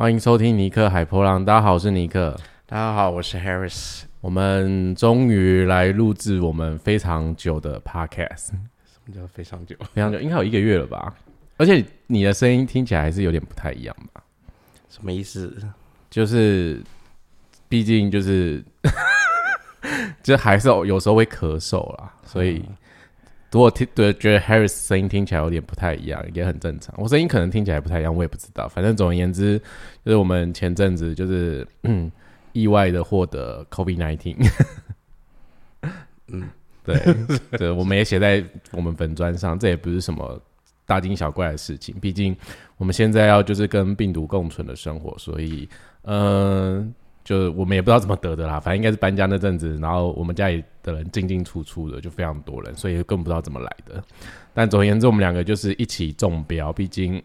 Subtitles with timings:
[0.00, 1.44] 欢迎收听尼克海波浪。
[1.44, 2.34] 大家好，我是尼克。
[2.64, 4.04] 大家好，我是 Harris。
[4.22, 8.46] 我们终于来录制我们非常久的 Podcast。
[8.46, 9.76] 什么叫非常久？
[9.92, 11.14] 非常久，应该有一个月了吧？
[11.58, 14.22] 而且你的声音听起来还是有点不太一样吧？
[14.88, 15.54] 什么意思？
[16.08, 16.82] 就是，
[17.68, 18.64] 毕竟就是，
[20.24, 22.64] 就还是有时候会咳嗽啦，所以。
[23.52, 26.94] 如果听对觉得 Harris 声音听起来有点不太一样，也很正常。
[26.96, 28.68] 我声音可能听起来不太一样，我也不知道。
[28.68, 29.58] 反正总而言之，
[30.04, 31.66] 就是我们前阵子就是
[32.52, 34.36] 意外的获得 COVID nineteen。
[36.28, 36.48] 嗯，
[36.84, 36.96] 对
[37.58, 40.40] 对，我们也写在我们本专上，这也不是什么
[40.86, 41.94] 大惊小怪的事情。
[42.00, 42.36] 毕竟
[42.76, 45.68] 我们现在要就是跟病毒共存的生活，所以
[46.02, 46.94] 嗯。
[47.22, 54.02] 就我们也不知道怎么得的啦，反正应该是搬家那阵子，然后我们家里的人进进出出的，就非常多人，所以更不知道怎么来的。
[54.52, 56.72] 但总而言之，我们两个就是一起中标。
[56.72, 57.22] 毕竟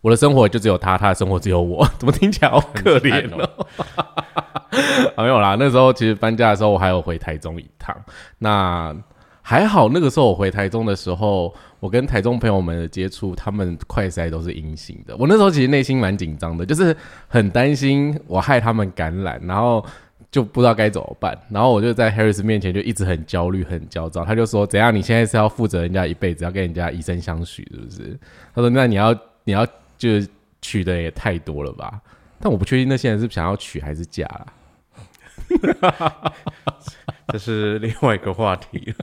[0.00, 3.46] 我的生活就只有他，他的生活只有我，怎么听起来好可怜呢？
[5.16, 7.94] 没有啦，那时候其实搬家的时候，我还有回台中一趟。
[8.38, 8.96] 那
[9.50, 15.16] 还好，那个时候我回台中的时候，我跟台中朋友们的接触，他们快筛都是阴性的。
[15.16, 19.84] 我那时候其实内心蛮紧张的，就是很担心我害他们感染，然后
[20.30, 21.36] 就不知道该怎么办。
[21.48, 24.24] 然后我就在 Harris 面前就一直很焦虑、很焦躁。
[24.24, 24.94] 他就说：“怎样？
[24.94, 28.16] 你现在是要负责人家一辈子，要跟人家以身相许，是不是？”
[28.54, 29.12] 他说：“那你要
[29.42, 29.66] 你要
[29.98, 30.10] 就
[30.62, 32.00] 娶的也太多了吧？”
[32.38, 34.46] 但我不确定那些人是想要娶还是嫁了。
[37.32, 38.94] 这是另外一个话题。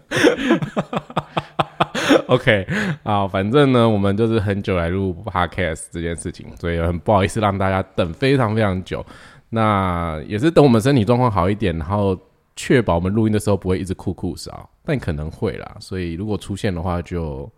[2.27, 2.67] OK，
[3.03, 9.05] 啊，反正呢，我们就是很久来录 Podcast 这件事情，所以很不好意思让大家等非常非常久。
[9.49, 12.17] 那也是等我们身体状况好一点，然后
[12.55, 14.51] 确保我们录音的时候不会一直酷酷嗓，
[14.83, 15.77] 但可能会啦。
[15.79, 17.49] 所以如果出现的话，就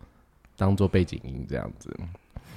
[0.56, 1.96] 当做背景音这样子。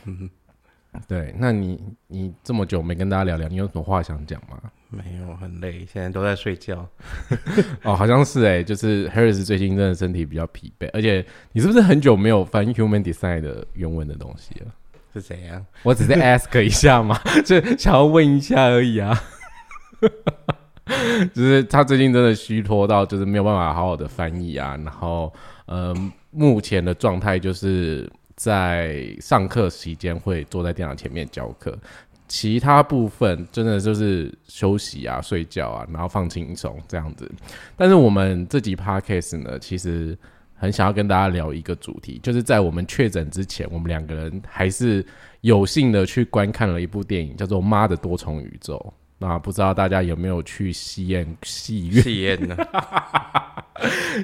[1.07, 4.59] 对，那你你这么久没跟大家聊聊，你有什么话想讲吗？
[4.93, 6.87] 没有，很累，现在都在睡觉。
[7.83, 14.67] 哦，好像是哎，就是 Harris 最近真的身体比较疲惫，而且你是不是很久没有翻 Human Design 的原文的东西了？
[15.13, 15.65] 是怎样？
[15.83, 19.19] 我只是 ask 一下嘛， 就想要问一下而已啊。
[21.33, 24.77] 就是他最近真的虚脱到，就是没有办法好好的翻译啊。
[24.83, 25.31] 然后，
[25.65, 25.95] 呃，
[26.31, 31.77] 目前的状态就是在上课期间会坐在电脑前面教课。
[32.33, 37.31] 其他部分真的就是休息啊、睡觉啊，然后放轻松这样子。
[37.77, 40.17] 但是我们这集 podcast 呢，其实
[40.55, 45.05] 很想要跟大家聊一个主题，就是在我们确诊之前，我们两个人还是
[45.41, 48.77] 有幸的去观看了一部电影，叫做《妈的多重宇宙》。
[49.19, 52.57] 那不知道大家有没有去戏院、戏院、戏院呢？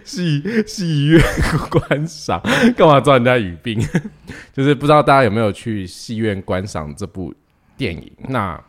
[0.04, 1.22] 戏戏院
[1.70, 2.42] 观赏？
[2.76, 3.80] 干嘛抓人家语病？
[4.52, 7.32] 就是不知道大家有没有去戏院观赏这部。
[7.80, 8.62] 电影那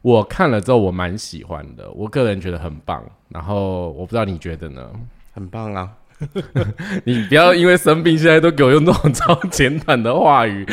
[0.00, 3.04] 我看了之后我蛮喜欢的，我个人觉得很棒。
[3.28, 4.90] 然后我不知道你觉得呢？
[5.32, 5.92] 很棒啊！
[7.04, 10.64] 你不要因为生病现在都给我用这种超简短的话语，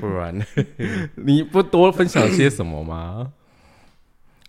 [0.00, 0.34] 不然
[1.16, 3.32] 你不多分享些什么吗？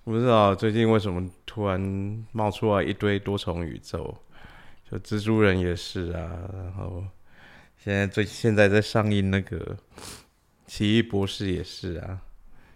[0.03, 4.15] 不知道最近为什么突然冒出来一堆多重宇宙，
[4.89, 7.03] 就蜘蛛人也是啊，然后
[7.77, 9.77] 现在最现在在上映那个
[10.65, 12.19] 奇异博士也是啊。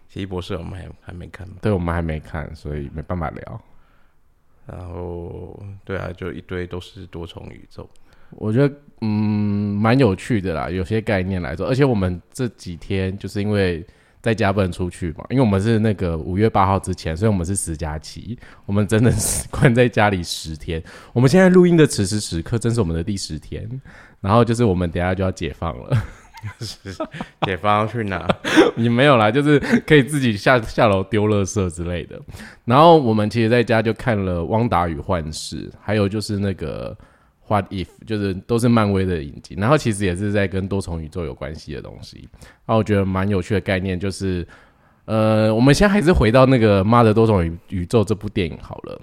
[0.08, 1.56] 奇异博士我们还还没看吗？
[1.60, 3.60] 对，我们还没看，所以没办法聊。
[4.66, 7.88] 然后，对啊，就一堆都是多重宇宙，
[8.32, 11.66] 我觉得嗯蛮有趣的啦，有些概念来说。
[11.66, 13.82] 而且我们这几天就是因为
[14.20, 20.82] 在家不能出去嘛，因为我们是那个五月八号之前，所以我们是十加七，我们真的是关在家里十天。
[21.14, 23.68] 我们现在录音的此时此刻，正是我们的第十天。
[24.20, 25.96] 然后就是我们等下就要解放了。
[27.42, 28.28] 解放去哪？
[28.76, 32.20] 你没有啦，就是可以自己下下楼丢垃圾之类的。
[32.64, 36.96] 然后我们其实在家就看了《汪达与幻视》，还有就是那个
[37.48, 39.56] 《What If》，就是都是漫威的影集。
[39.58, 42.28] 然后其实也是在跟多重宇宙有关系的东西。
[42.40, 44.46] 然后我觉得蛮有趣的概念，就是
[45.06, 49.00] 呃，我们现在还是回到那个《妈的多重宇宇宙》这部电影好了。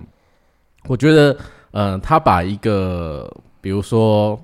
[0.87, 1.37] 我觉得，
[1.71, 3.29] 嗯，他把一个，
[3.59, 4.39] 比如说。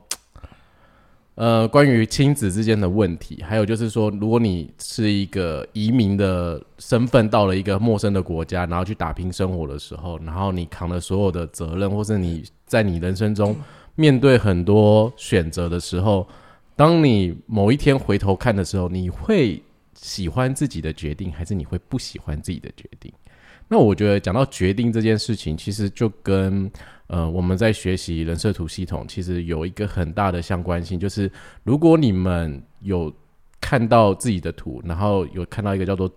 [1.41, 13.55] 呃，关于亲子之间的问题，还有就是说，如果你是一个移民的身份到了一个陌生的国家，然后去打拼生活的时候，然后你扛了所有的责任，或是你在你人生中
[13.95, 16.27] 面对很多选择的时候，
[16.75, 19.59] 当你某一天回头看的时候，你会
[19.95, 23.11] 喜欢自己的决定，还是你会不喜欢自己的决定？
[23.67, 26.71] 那我觉得讲到决定这件事情，其实就跟
[27.11, 31.29] 呃我们在学习人设图系统，其实有一个很大的相关性，就是
[31.63, 33.13] 如果你们有
[33.59, 36.09] 看到自己的图，然后有看到一个叫做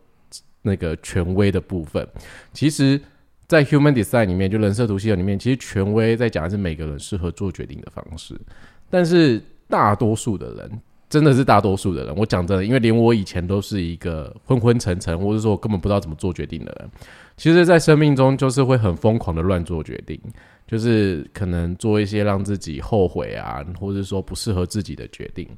[0.62, 2.06] 那个权威的部分。
[2.52, 3.00] 其实，
[3.49, 8.41] 在 Human Design 里面，就人设图系统里面，其实权威在讲的是每个人适合做决定的方式，
[8.88, 10.81] 但是大多数的人。
[11.09, 16.91] 真的是大多数的人，我讲真的，因为连我以前都是一个昏昏沉沉，或者说我根本不知道怎么做决定的人。
[17.37, 20.19] 其实，在生命中就是会很疯狂的乱做决定，
[20.67, 25.49] 就是可能做一些让自己后悔啊，或者说不适合自己的决定。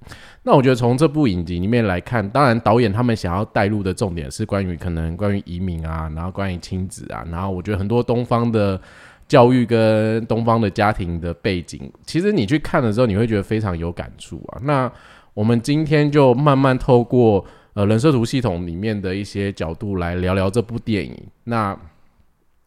[0.42, 8.80] 那我觉得从这部影集里面来看，当然导演他们想要带入的重点是关于可能关于移民啊，然后关于亲子啊，然后我觉得很多东方的
[9.28, 14.60] 教育跟东方的家庭的背景，其实你去看的时候，你会觉得非常有感触啊。
[14.62, 14.90] 那
[15.36, 17.44] 我们今天就慢慢透过
[17.74, 21.14] 呃人设图系统里面的一些角度来聊聊这部电影。
[21.44, 21.78] 那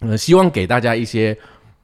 [0.02, 1.36] 呃，希望给大家一些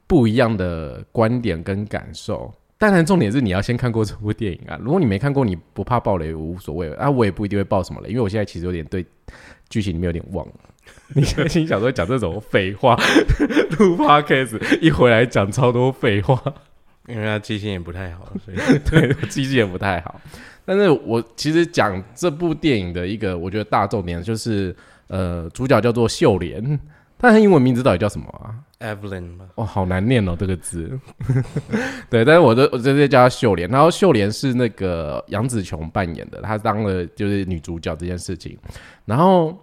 [0.06, 2.54] 不一样的观点跟感受。
[2.78, 4.78] 当然，重点是你要先看过这部电影啊。
[4.80, 7.10] 如果你没看过，你不怕爆雷无所谓啊。
[7.10, 9.04] 我也不一定会爆什么雷，因为我现在其实有点对
[9.70, 10.54] 剧情里面有点忘了。
[11.16, 12.96] 你心想说讲这种废话，
[13.80, 16.40] 录 podcast 一回来讲超多废话，
[17.08, 20.22] 因为他记性也不太好，所以 对记性也不太好。
[20.66, 24.76] 但是我其实讲这部电影的一个，我觉得大重点就是，
[25.08, 26.80] 呃，主角叫做秀莲，
[27.18, 31.00] 他的英文名字到底叫什么啊？Evelyn 哦，好难念哦，这个字。
[32.10, 33.70] 对，但是我都我直接叫她秀莲。
[33.70, 38.58] 然后秀莲是那个杨紫琼扮演的，她当了就是女主角这件事情。
[39.06, 39.58] 然后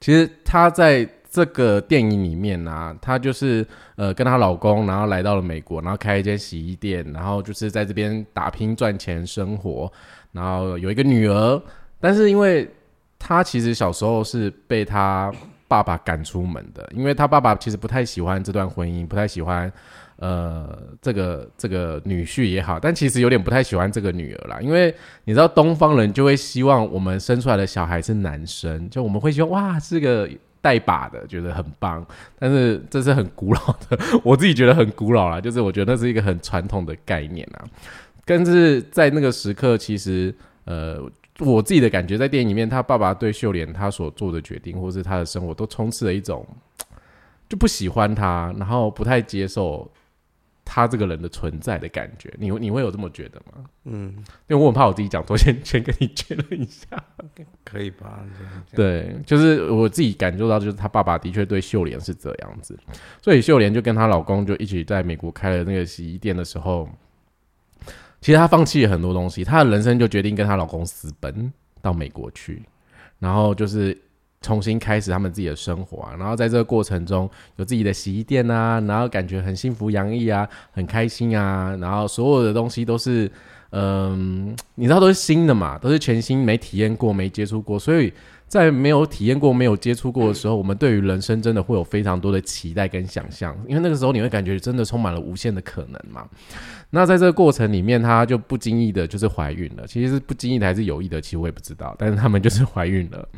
[0.00, 1.08] 其实她在。
[1.30, 3.66] 这个电影里面呢，她就是
[3.96, 9.92] 呃跟她老公，然后来到了美国，然后开一间洗衣店，然后就是在这边打拼赚钱生活，
[10.32, 11.62] 然后有一个女儿，
[12.00, 12.66] 但是因为
[13.18, 15.30] 她其实小时候是被她
[15.68, 19.70] 爸爸赶出门的，因为她爸爸其实不太喜欢这段婚姻，不太喜欢
[20.16, 24.94] 呃这个这个女婿也好，但其实有点不太喜欢这个女儿啦，因为
[25.24, 30.26] 你知道东方人就会希望我们生出来的小孩是男生，就我们会希望哇这个。
[30.68, 32.06] 带把的觉得很棒，
[32.38, 37.64] 但是这是很古老的，我自己觉得很古老啦，就是我觉得那是一个很传统的概念啊。
[38.26, 40.34] 但是在那个时刻，其实
[40.66, 41.02] 呃，
[41.38, 46.46] 我自己的感觉，在电影里面，他爸爸对秀莲他所做的决定，或是他的生活，都充斥了一种
[47.48, 49.90] 就不喜欢他，然后不太接受。
[50.70, 53.64] 他这个人的存在的感觉，你你会有这么觉得吗？
[53.84, 54.12] 嗯，
[54.48, 56.86] 因为我很怕我自己讲错，先先跟你确认一下，
[57.64, 58.22] 可以吧？
[58.74, 62.78] 对，就是我自己感受到，就是他爸爸的确对秀莲是这样子，
[63.22, 66.86] 所以秀莲就跟她老公就一起在美国开了那个洗衣店的时候，
[68.20, 71.50] 其实她放弃了很多东西，她的人生就决定跟她老公私奔
[71.80, 72.62] 到美国去，
[73.18, 73.96] 然后就是。
[74.40, 83.30] 重新开始他们自己的生活啊，然后在这个过程中有自己的洗衣店啊，然后感觉很幸福洋溢啊，很开心啊，然后所有的东西都是，
[83.70, 88.12] 嗯，你知道都是新的嘛，都是全新，没体验过，没接触过，所以
[88.46, 96.24] 在没有体验过、没有接触过的时候，我们对于人生真的会有非常多的期待跟想象，因为那个时候你会感觉真的充满了无限的可能嘛。
[96.90, 103.28] 那在这个过程里面，她就不经意的就是怀孕了，其实是不经意的还是有意的，其实我也不知道，但是他们就是怀孕了。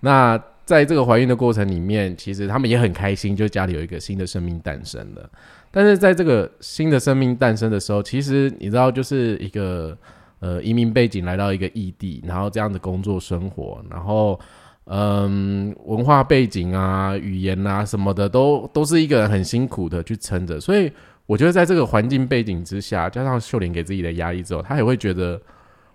[0.00, 5.30] 那在这个怀孕的过程里面，其实他们也很开心，就家里有一个新的生命诞生了。
[5.70, 9.96] 但是在这个新的生命诞生的时候，其实你知道，就是一个
[10.40, 14.38] 呃移民背景来到一个异地，然后这样的工作生活，然后
[14.86, 20.58] 嗯文化背景啊、语言啊什么的，都都是一个人很辛苦的去撑着。
[20.58, 20.90] 所以
[21.26, 25.40] 我觉得在这个环境背景之下，加上秀莲给自己的压力之后，他也会觉得。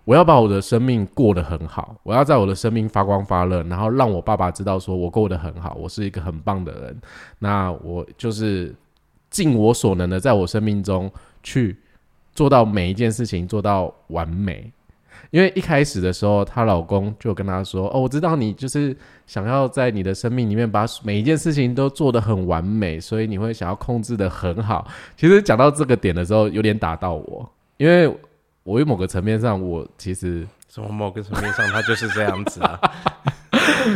[0.04, 7.00] 我要把我的生命过得很好，我要在我的生命发光发热，然后让我爸爸知道说我过得很好，我是一个很棒的人。
[7.38, 8.74] 那我就是
[9.30, 11.08] 尽我所能的，在我生命中
[11.44, 11.76] 去
[12.34, 14.72] 做到每一件事情做到完美。
[15.30, 28.12] 因为一开始的时候，她老公就跟她说：“哦，我知道你就是想要在你的生命里面把每一件事情都做得很完美，所以你会想要控制的很好。”其实讲到这个点的时候，有点打到我，因为。
[28.64, 32.80] 我有某个层面上，我其实什么某个层面上，他就是这样子啊，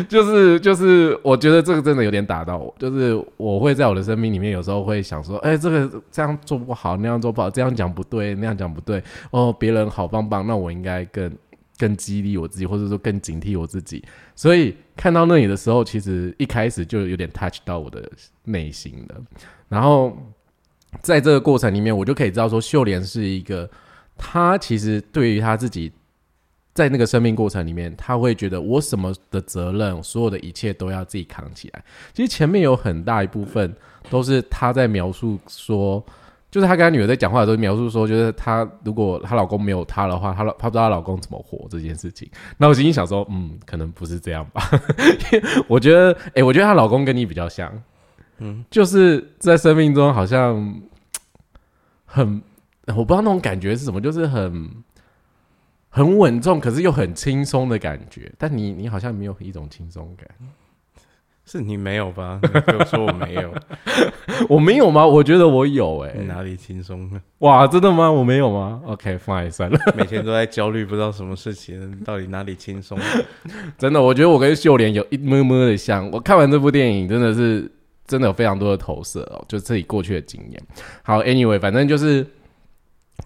[0.08, 11.32] 就是就是，我觉得这个真的有点打到我，就是我会在我的生命里面有时候会想说，哎，这个这样做不好，那样做不好，这样讲不对，那样讲不对，哦，别人好棒棒，那我应该更
[11.78, 14.04] 更激励我自己，或者说更警惕我自己。
[14.35, 18.11] 所以看到那里的时候，其实一开始就有点 touch 到我的
[18.42, 19.16] 内心了。
[19.68, 20.16] 然后
[21.00, 23.70] 在这个过程里面，我就可以知道说，秀莲是一个。
[24.16, 25.92] 他其实对于他自己，
[26.75, 31.82] 在那个生命过程里面，他会觉得我什么的责任，所有的一切都要自己扛起来。
[32.12, 33.75] 其实前面有很大一部分
[34.11, 36.04] 都是他在描述说，
[36.50, 42.30] 就是她跟她女儿在讲话的时候描述说，就是她如果她老公没有她的话，她老她不知道她老公怎么活这件事情。
[42.56, 44.62] 那我心里想说，嗯，可能不是这样吧。
[45.68, 47.73] 我觉得，哎、我觉得她老公跟你比较像，
[48.38, 50.80] 嗯，就是在生命中好像
[52.04, 52.40] 很，
[52.88, 54.70] 我不知道那种感觉是什么，就是很
[55.88, 58.30] 很稳重，可是又很轻松的感觉。
[58.38, 60.28] 但你你好像没有一种轻松感。
[61.48, 62.40] 是你没有吧？
[62.42, 63.54] 你跟我说我没有，
[64.50, 65.06] 我没有吗？
[65.06, 67.22] 我觉得我有哎、你哪里轻松呢？
[67.38, 68.10] 哇，真的吗？
[68.10, 69.78] 我没有吗？OK，fine，、算了。
[69.96, 72.98] 每天都在焦虑，不知道什么事情，到底哪里轻松？
[73.78, 76.10] 真的，我觉得我跟秀莲有一么么的像。
[76.10, 77.70] 我看完这部电影，真的是
[78.08, 80.60] 真的有非常多的投射哦，就自己过去的经验。
[81.04, 82.26] 好，anyway，反正就是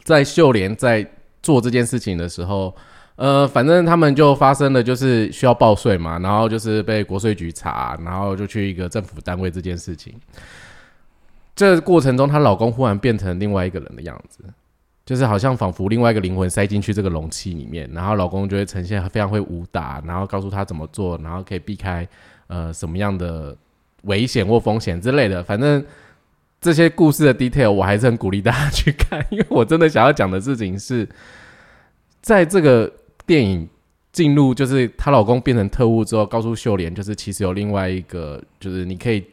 [0.04, 1.06] 在秀莲在
[1.42, 2.74] 做这件事情的时候，
[3.16, 10.14] 呃，反正他们就发生了，就是需要报税嘛，然后就是被国税局查，然后就去一个政府单位这件事情。
[11.54, 14.42] 这过程中，她老公忽然变成另外一个人的样子，
[15.04, 22.08] 就是好像仿佛另外一个灵魂塞进去这个容器里面，然后老公就会呈现非常会武打，然后告诉她怎么做，然后可以避开
[22.46, 23.54] 呃什么样的
[24.04, 25.42] 危险或风险之类的。
[25.42, 25.84] 反正
[26.60, 31.08] 这些故事的 detail 我还是很鼓励大家去看， 因为我真的想要讲的事情是，
[32.20, 32.92] 在这个
[33.24, 33.66] 电影
[34.12, 39.24] 进入就是她老公变成特务之后，告诉秀莲，就是其实有另外一个，就是你可以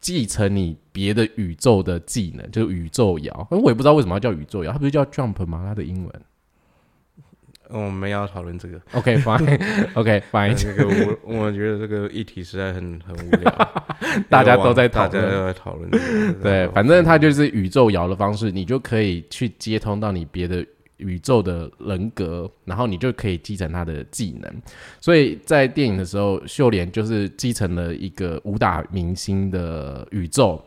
[0.00, 3.48] 继承你别的宇宙的技能，就是宇宙摇。
[3.50, 5.64] 我也不知道为什么要叫宇宙摇，它不是叫 jump 吗？
[5.66, 6.22] 它的英文。
[7.72, 8.80] 我们要讨论这个。
[8.92, 13.84] OK fine，OK fine，这个我我觉得这个议题实在很很无聊，
[14.28, 15.90] 大家都在讨论大家都在讨论。
[16.42, 20.64] 对，反正它就是宇宙摇的方式，你就可以去接通到你别的
[20.98, 24.52] 宇宙的人格，然后你就可以继承他的技能。
[25.00, 30.62] 所以在电影的时候，秀莲就是继承了一个武打明星的宇宙。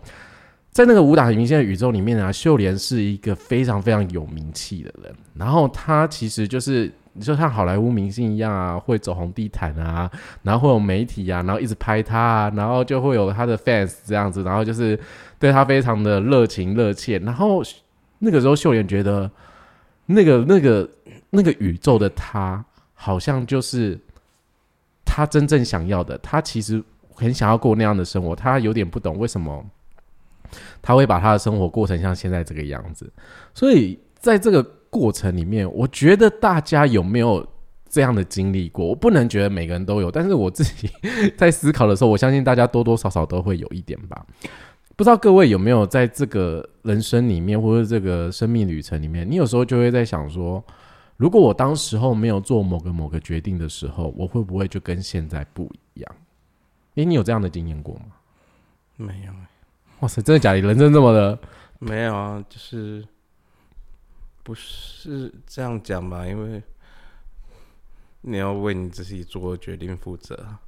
[0.75, 5.15] 在那个武打明星的宇宙里面啊，秀莲是一个非常非常有名气的人。
[5.33, 10.11] 然后她其实就是就像好莱坞明星一样啊，会走红地毯啊，
[10.43, 14.99] 然后会有媒体啊，然后一直拍她啊，然后就会有她的 fans 这样子，然后就是
[15.39, 17.17] 对她非常的热情热切。
[17.19, 17.63] 然后
[18.19, 19.31] 那个时候秀莲觉得，
[20.07, 20.89] 那个那个
[21.29, 23.97] 那个宇宙的她，好像就是
[25.05, 26.17] 她真正想要的。
[26.17, 29.65] 她其实很想要过那样的生活，她有点不懂为什么。
[30.81, 33.11] 他会把他的生活过成像现在这个样子，
[33.53, 37.45] 所以在这个过程里面，我觉得大家有没有
[37.89, 38.85] 这样的经历过？
[38.85, 40.89] 我不能觉得每个人都有，但是我自己
[41.37, 44.25] 在思考的时候，我相信大家多多少少都会有一点吧。
[44.95, 50.63] 不知道各位有没有在这个人生里面，或者这个生命旅程里面，你有时候就会在想说，
[51.17, 56.15] 如果我当时候没有做某个某个决定的时候，我会不会就跟现在不一样？
[56.95, 58.05] 诶，你有这样的经验过吗？
[58.95, 59.33] 没有
[59.99, 60.61] 哇塞，真的假的？
[60.61, 61.37] 人生这么的？
[61.79, 63.05] 没有啊，就是
[64.43, 66.25] 不是这样讲吧？
[66.25, 66.61] 因为
[68.21, 70.59] 你要为你自己做的决定负责啊，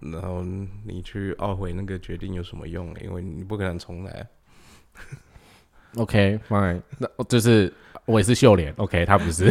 [0.00, 0.42] 然后
[0.84, 2.94] 你去懊悔那个决定有什么用？
[3.02, 4.26] 因为你不可能重来啊。
[5.96, 7.72] OK，fine，、那就是
[8.04, 9.48] 我也是秀莲，OK，他不是，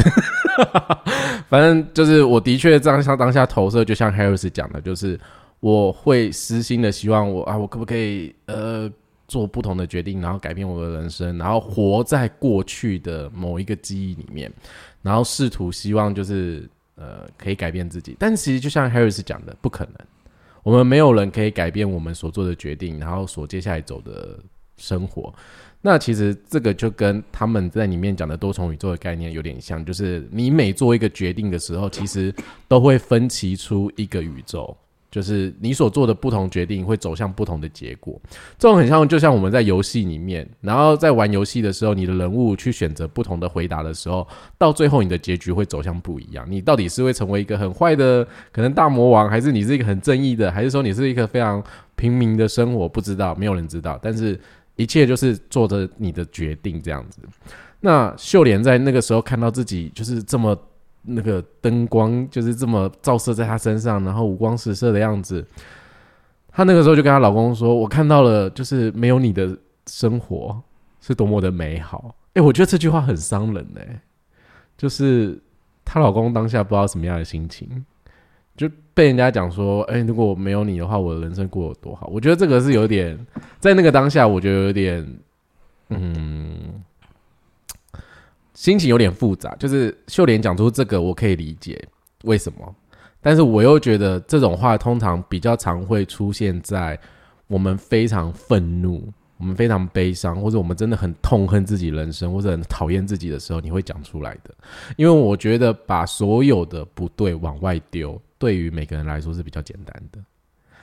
[1.48, 5.18] 反正就是我的确当下当下投射，就像 Harris 讲的，就是
[5.64, 8.92] 我会私心的希望我啊，我可不可以呃
[9.30, 14.52] 做不同的决定，然后改变我的人生，然后活在过去的某一个记忆里面，
[15.02, 19.94] 然后试图希望就是呃可以改变自己，但其实就像 Harris 讲的，不可能，
[20.64, 24.38] 我们没有人可以改变我们所做的决定，然后所接下来走的
[24.76, 25.34] 生活。
[25.80, 32.36] 那其实这个就跟他们在里面讲的多重宇宙的概念有点像，就是你每做一个决定的时候，其实
[32.68, 34.76] 都会分歧出一个宇宙，
[35.14, 38.20] 就是你所做的不同决定会走向不同的结果。
[38.58, 44.28] 这种很像，就像我们在游戏里面，然后在玩游戏的时候，你的人物去选择不同的回答的时候，
[44.58, 46.44] 到最后你的结局会走向不一样。
[46.50, 51.64] 你到底是会成为一个很坏的可能大魔王，还是你是一个很正义的，还是说你是一个非常
[51.96, 52.90] 平民的生活？
[52.90, 54.40] 不知道，没有人知道，但是。
[54.76, 57.20] 一切就是做着你的决定这样子。
[57.82, 60.60] 那秀莲在那个时候看到自己就是这么
[61.04, 65.46] 那个灯光就是这么照射在她身上，然后五光十色的样子，
[66.50, 69.58] 她那个时候就跟她老公说：“我看到了，就是没有你的
[69.88, 70.62] 生活
[71.02, 74.02] 是多么的美好。”哎，我觉得这句话很伤人哎、
[74.78, 75.40] 就是
[75.86, 77.86] 她老公当下不知道什么样的心情。
[78.56, 82.06] 就被人家讲说，哎、如果没有你的话，我的人生过得多好。
[82.14, 83.18] 我觉得这个是有点，
[83.60, 85.18] 在那个当下，我觉得有点，
[85.90, 86.84] 嗯，
[88.54, 89.56] 心情有点复杂。
[89.56, 91.82] 就是秀莲讲出这个，我可以理解
[92.24, 92.76] 为什么，
[93.22, 97.00] 但是我又觉得这种话通常比较常会出现在
[97.48, 104.54] 我们非常愤怒、我们非常悲伤，或者我们真的很痛恨自己人生，或者很讨厌自己的时候，你会讲出来的。
[104.96, 110.20] 因为我觉得把所有的不对往外丢，对于每个人来说是比较简单的，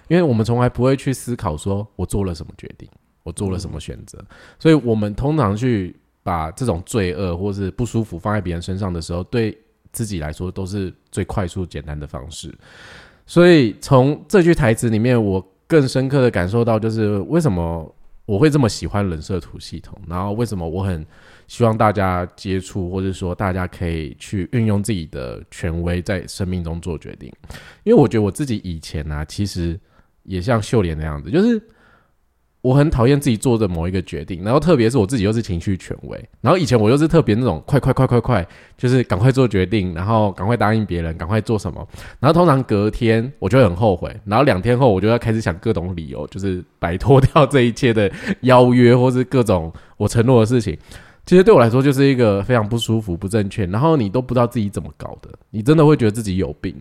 [0.09, 2.89] 因为我们从来不会去思考说我做了什么决定，
[3.23, 4.23] 我做了什么选择，
[4.59, 5.97] 所以我们通常去
[6.31, 9.59] 把这种罪恶或是不舒服放在别人身上的时候，对
[9.91, 12.55] 自己来说都是最快速简单的方式。
[13.27, 17.93] 所以从这句台词里面，我更深刻的感受到，就是为什么
[18.27, 21.05] 我会这么喜欢人设图系统，然后为什么我很
[21.49, 27.29] 希望大家接触，或者说大家可以去运用自己的权威在生命中做决定。
[27.83, 29.77] 因为我觉得我自己以前呢，其实
[30.23, 31.61] 也像秀莲那样子，就是。
[32.63, 41.89] 我很讨厌自己做的某一个决定，然后特别是我自己又是情绪权威，然后以前我又是特别那种快快快快快，就是赶快做决定，然后赶快答应别人，赶快做什么，
[42.19, 48.13] 然后通常隔天我就会很后悔，然后两天后我就要开始想各种理由，就是摆脱掉这一切的
[48.43, 50.77] 邀约或是各种我承诺的事情，
[51.25, 56.75] 其实对我来说就是一个非常不舒服、不正确，然后你都不知道自己怎么搞的，你真的会觉得自己有病，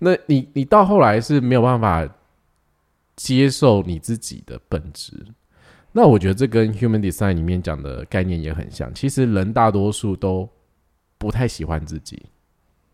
[0.00, 2.08] 那你你到后来是没有办法。
[3.22, 5.12] 接受你自己的本质，
[5.92, 8.92] 那我觉得这跟 Human Design 里面讲的概念也很像。
[8.92, 10.48] 其实人大多数都
[11.18, 12.20] 不太喜欢自己，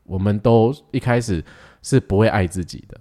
[0.04, 1.42] 我们都一开始
[1.80, 3.00] 是不会爱自己的，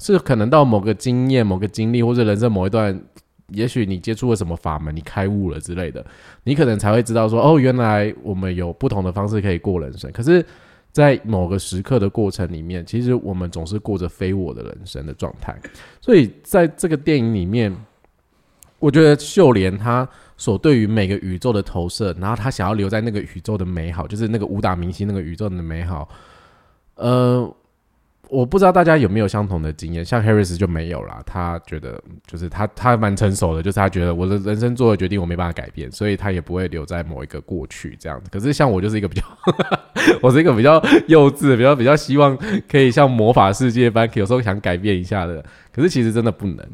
[0.00, 3.02] 是可能到某个经验、某个经历或者人生某一段，
[3.48, 6.04] 也许你接触了什么法门，你开悟了之类的，
[6.44, 10.12] 你可能才会知道说，哦，原来我们有不同的方式可以过人生。
[10.12, 10.44] 可是。
[10.92, 15.56] 在某个时刻的过程里面，其实我们总是过着非我的人生的状态。
[16.00, 17.74] 所以在这个电影里面，
[18.78, 26.08] 我觉得秀莲她所对于每个宇宙的投射，然后她想要留在那个宇宙的美好，就是那个武打明星那个宇宙的美好，
[26.96, 27.56] 呃。
[28.30, 31.20] 我不知道大家有没有相同的经验，像 Harris 就没有啦。
[31.26, 38.30] 他觉得就是他他蛮成熟的，就是他觉得我的人生做的决定我没办法改变，所以他也不会留在某一个过去这样子。
[38.30, 39.24] 可是像我就是一个比较，
[40.22, 45.44] 我是一个比较幼稚，比较比较希望可以像魔法世界般，有时候想改变一下的。
[45.72, 46.64] 可是其实真的不能。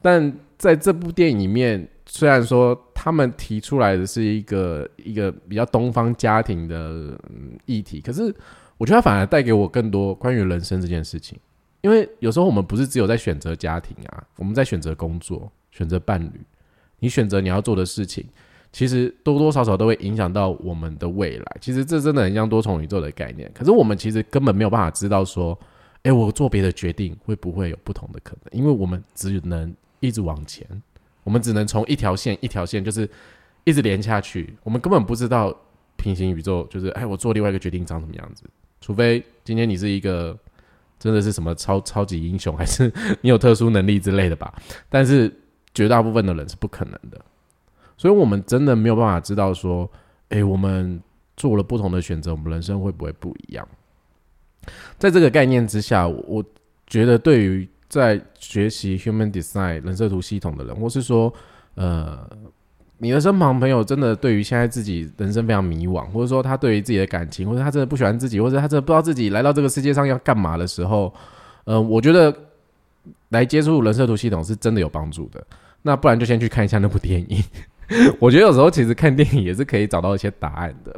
[0.00, 7.18] 但在这部电影里面，虽然说他们提出来的是一个一个比较东方家庭的
[7.66, 8.34] 议题，可是。
[8.78, 11.38] 我觉得它反而带给我更多关于人生这件事情，
[11.80, 16.40] 因为有时候我们不是只有在选择家庭啊，我们在选择工作、选择伴侣，
[17.00, 18.24] 你选择你要做的事情，
[18.72, 21.56] 其实多多少少都会影响到我们的未来。
[21.60, 25.58] 其实这真的很像多重宇宙的概念，可是我们其实根本没有办法知道说，
[26.04, 28.60] 哎，我做别的决定会不会有不同的可能？
[28.60, 30.64] 因为我们只能一直往前，
[31.24, 33.10] 我们只能从一条线一条线就是
[33.64, 35.52] 一直连下去，我们根本不知道
[35.96, 38.44] 平行宇宙就是哎，我做另外一个决定长什么样子。
[38.80, 40.36] 除非今天你是一个
[40.98, 44.54] 真的是什么超超级英雄， 还是你有特殊能力之类的吧？
[44.88, 45.32] 但是
[45.74, 47.20] 绝大部分的人是不可能的，
[47.96, 49.90] 所以我们真的没有办法知道说，
[50.28, 51.00] 哎，我们
[51.36, 53.68] 做了不同的选择，我们人生会不会不一样？
[54.98, 56.44] 在这个概念之下，我
[56.86, 61.32] 觉得对于在学习 Human Design 人设图系统的人，或是说
[61.74, 62.28] 呃。
[63.00, 71.14] 你的身旁朋友真的对于现在自己人生非常迷惘，或者说他对于自己的感情，或者他真的不喜欢自己，或者他真的不知道自己来到这个世界上要干嘛的时候，
[71.62, 72.34] 呃，我觉得
[73.28, 75.40] 来接触人设图系统是真的有帮助的。
[75.82, 77.40] 那不然就先去看一下那部电影。
[78.18, 80.94] 我觉得有时候其实看电影也是可以找到一些答案的。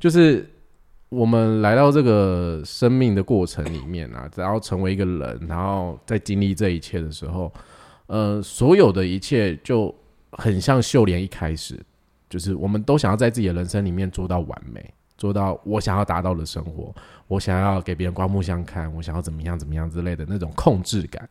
[0.00, 0.44] 就是
[1.08, 7.52] 我们来到这个生命的过程里面啊，然后成为一个人，然后在经历这一切的时候，
[8.08, 9.94] 呃，所有的一切就。
[10.38, 11.78] 很像秀莲一开始，
[12.30, 16.94] 就是我们都想要在自己的人生里面做到完美，做到我想要达到的生活，
[17.26, 21.28] 我想要给别人刮目相看，我想要怎么样怎么样之类的那种控制感。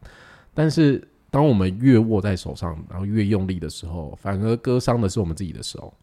[0.54, 5.94] 但是，当我们越握在手上，然后越用力的时候，反而割伤的是我们自己的手。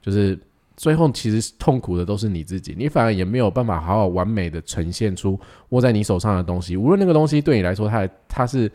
[0.00, 0.38] 就是
[0.76, 5.36] 最后，其实痛苦的都是你自己，你反而也没有办法好好完美的呈现出
[5.70, 6.76] 握在你手上的东西。
[6.76, 8.70] 无论那个东西对你来说，它它是。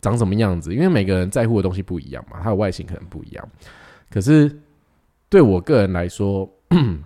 [0.00, 0.74] 长什么样子？
[0.74, 3.48] 因为每个人在乎的东西不一样嘛，它的外形可能不一样。
[4.10, 4.50] 可是
[5.28, 7.02] 对我个人来说，嗯，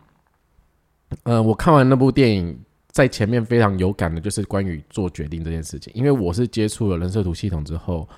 [1.44, 5.92] 我看完那部电影，在前面非常有感的就是关于做决定这件事情。
[5.94, 8.08] 因为我是接触了人设图系统之后，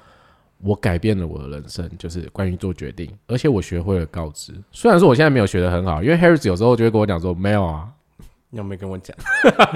[0.59, 4.55] 我改变了我的人生，就是关于做决定，而且我学会了告知。
[4.71, 7.89] 虽然说我现在没有学的很好，因为 Harris 有时候就会跟我讲说没有啊。
[8.51, 9.17] 你有没跟我讲？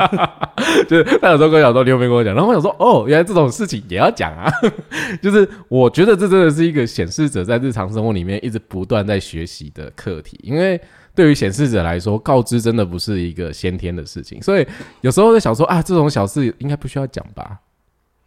[0.88, 2.34] 就是他有时候跟我讲说，你有没跟我讲？
[2.34, 4.50] 然后我想说，哦，原来这种事情也要讲啊！
[5.20, 10.38] 就是我觉得这真的是一个显示者在日常生活里面一直不断在学习的课题。
[10.42, 10.80] 因为
[11.14, 14.66] 对于显示者来说，告知真的不是一个先天的事情，所以
[15.00, 17.58] 有时候在想说啊，这种小事应该不需要讲吧？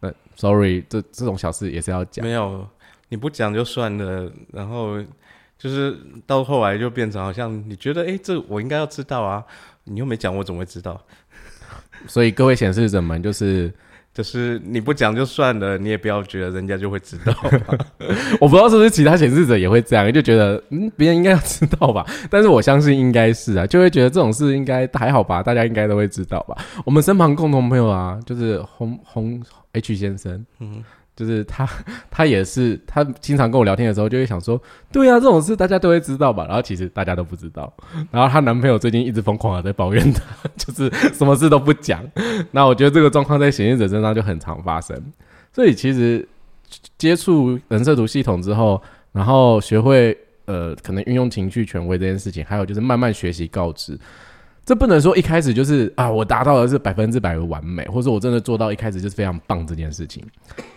[0.00, 2.24] 那 sorry，这这种小事也是要讲。
[2.24, 2.66] 没有。
[3.10, 4.96] 你不讲就算了，然后
[5.56, 9.44] 就是到后来就变成好像你觉得，哎，这我应该要知道啊，
[9.84, 11.00] 你又没讲，我怎么会知道？
[12.06, 13.72] 所以各位显示者们，就是
[14.12, 17.34] 就是你不讲就算了，你也不要觉得人家就会知道。
[18.40, 22.04] 我不知道是不是其他显示者也会这样，就觉得嗯，别人应该要知道吧。
[22.28, 26.56] 但是我相信应该是啊，就会觉得这种事应该还好吧，大家应该都会知道吧。
[26.84, 29.42] 我们身旁共同朋友啊，就是红红
[29.72, 30.84] H 先生，嗯。
[31.16, 31.68] 就是他，
[32.10, 36.44] 他也是，他经常跟我聊天的时候，就会想说，对啊，这种事大家都会知道吧？
[36.46, 37.72] 然后其实大家都不知道。
[38.10, 40.22] 然后她男朋友最近一直疯狂的在抱怨她，
[40.58, 42.04] 就是什么事都不讲。
[42.50, 45.00] 那我觉得这个状况在显现者身上就很常发生。
[45.52, 46.26] 所以其实
[46.98, 53.96] 接触人设图系统之后，然后学会呃，可能运用情绪权威这件事情，还有就是慢慢学习告知。
[54.64, 60.24] 这不能说一开始就是啊，我达到的是百分之百的完美，或者我真的做到一开始就是非常棒这件事情。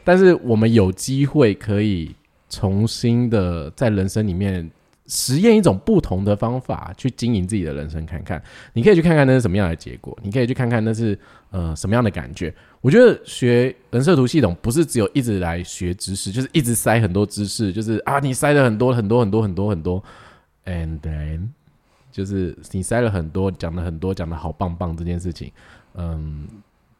[0.03, 2.13] 但是我们有机会可以
[2.49, 4.69] 重新的在人生里面
[5.05, 11.17] 实验一种不同的方法去经营自己的人生，看看你可以去看看那是什么样的结果，你可以去看看那是
[11.51, 12.53] 呃什么样的感觉。
[12.81, 20.03] 我觉得学人设图系统不是只有一直来学知识，就是一直塞很多知识，就是啊你塞了很多很多很多很多很多
[20.65, 21.47] ，and then。
[22.17, 25.51] 就是你塞了很多，讲了很多，讲的好棒棒这件事情，
[25.93, 26.47] 嗯，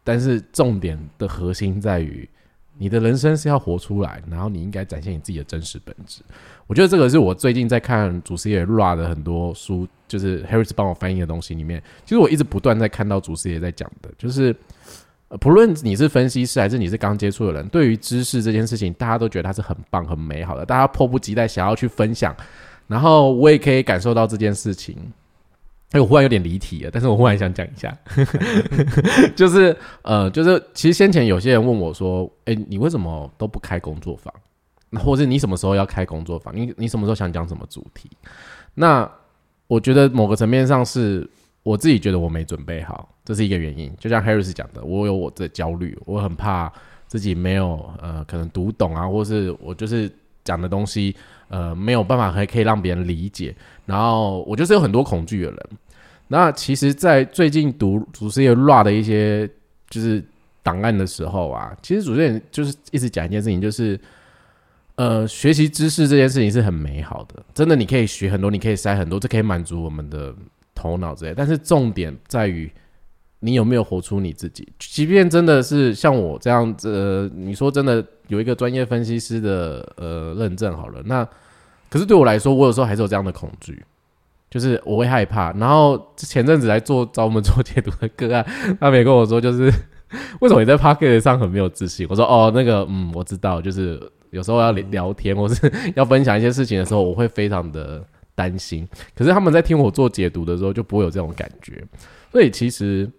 [0.04, 2.30] 但是重点的核心在于
[2.78, 6.22] 你的人生是要活出来，然后你应该展现你自己的真实本质。
[6.68, 14.56] 我觉得这个是我最近在看祖师爷 ra 的很多书，就是 Harris 帮我翻译的东西里面，其实我一直不断在看到祖师爷在讲的，就是
[15.40, 22.36] 不论你是分析师还是你是刚接触的人，对于知识这件事情，大家都觉得它是很棒很美好的，大家迫不及待想要去分享。
[22.88, 24.96] 然后我也可以感受到这件事情，
[25.92, 27.96] 哎，我忽然有点离题了，但是我忽然想讲一下，
[29.36, 34.34] 就是呃，就是其实先前有些人问我说，哎，你为什么都不开工作坊？
[34.90, 36.56] 那或者你什么时候要开工作坊？
[36.56, 38.10] 你你什么时候想讲什么主题？
[38.74, 39.10] 那
[39.68, 41.30] 我觉得某个层面上是
[41.64, 43.94] 我自己觉得我没准备好，这是一个原因。
[44.00, 46.72] 就像 Harris 讲的，我有我的焦虑，我很怕
[47.06, 50.10] 自己没有呃可能读懂啊，或是我就是
[50.48, 51.14] 讲的东西。
[51.50, 53.56] 呃，没有办法还可以让别人理解，
[53.86, 55.60] 然后我就是有很多恐惧的人。
[56.28, 59.50] 那其实，在最近读祖师爷 ra 的一些
[59.90, 60.22] 就是
[60.62, 63.98] 档案的时候啊，其实主持人就是一直讲一件事情，就是
[64.96, 70.36] 呃，学习知识这件事情是很美好的，真的你可以学很多，你可以塞很多，这可以满足我们的
[70.76, 71.34] 头脑之类。
[71.34, 72.70] 但是重点在于。
[73.40, 74.68] 你有没有活出你自己？
[74.80, 81.28] 即便真的是像我这样子，你说真的有一个专业分析师的呃认证好了，那
[81.90, 83.84] 可是对我来说，我有时候还是有这样的恐惧，
[84.50, 85.52] 就是我会害怕。
[85.54, 88.46] 然后前阵子来做找我们做解读的个案，
[88.80, 89.72] 他们也跟我说，就是
[90.42, 92.06] 为什么你在 p o c k e t 上很没有自信？
[92.10, 94.00] 我说哦，那个嗯，我知道，就是
[94.32, 98.04] 有时候要聊天或是 要分享一些事情的时候，我会非常的
[98.36, 98.88] 担心。
[99.16, 101.84] 可是他们在听我做解读的时候，就不会有这种感觉。
[102.32, 103.10] 所以其实。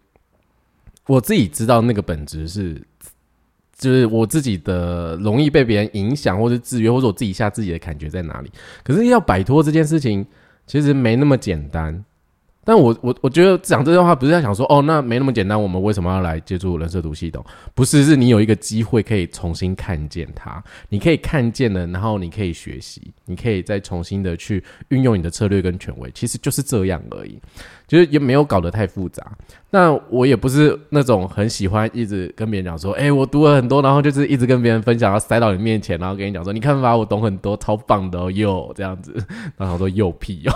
[1.06, 2.82] 我自己知道那个本质是，
[3.78, 8.50] 就是我自己的容易被别人影响，或者制约，或者我自己下自己的感觉在哪里。
[8.82, 10.26] 可是要摆脱这件事情，
[10.66, 12.04] 其实没那么简单。
[12.64, 17.42] 但我我我觉得讲这句话不是在想说，哦，那没那么简单，我们为什么要来接触人设读系统？
[17.74, 27.40] 不是，是你有一个机会可以重新看见它，你可以看见了，然后你可以学习，你可以再重新的去运用你的策略跟权威，其实就是这样而已。
[27.88, 29.26] 就是也没有搞得太复杂，
[29.70, 39.16] 那我也不是那种很喜欢一直跟别人讲说，哎，我读了很多，然后就是一直跟别人分享，然后塞到你面前，然后跟你讲说，你看吧，我懂很多，超棒的哦，又这样子，
[39.56, 40.52] 然后说又屁哦，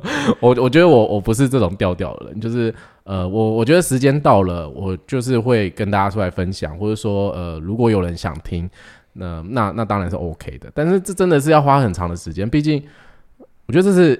[0.40, 8.66] 我我觉得我我不是这种调调的人，就是呃，我我觉得时间到了，我就是会跟大家出来分享，或者说呃，如果有人想听，
[9.12, 12.82] 那那那当然是 OK 的，但是这真的是要花很长的时间，毕竟
[13.66, 14.18] 我觉得这是。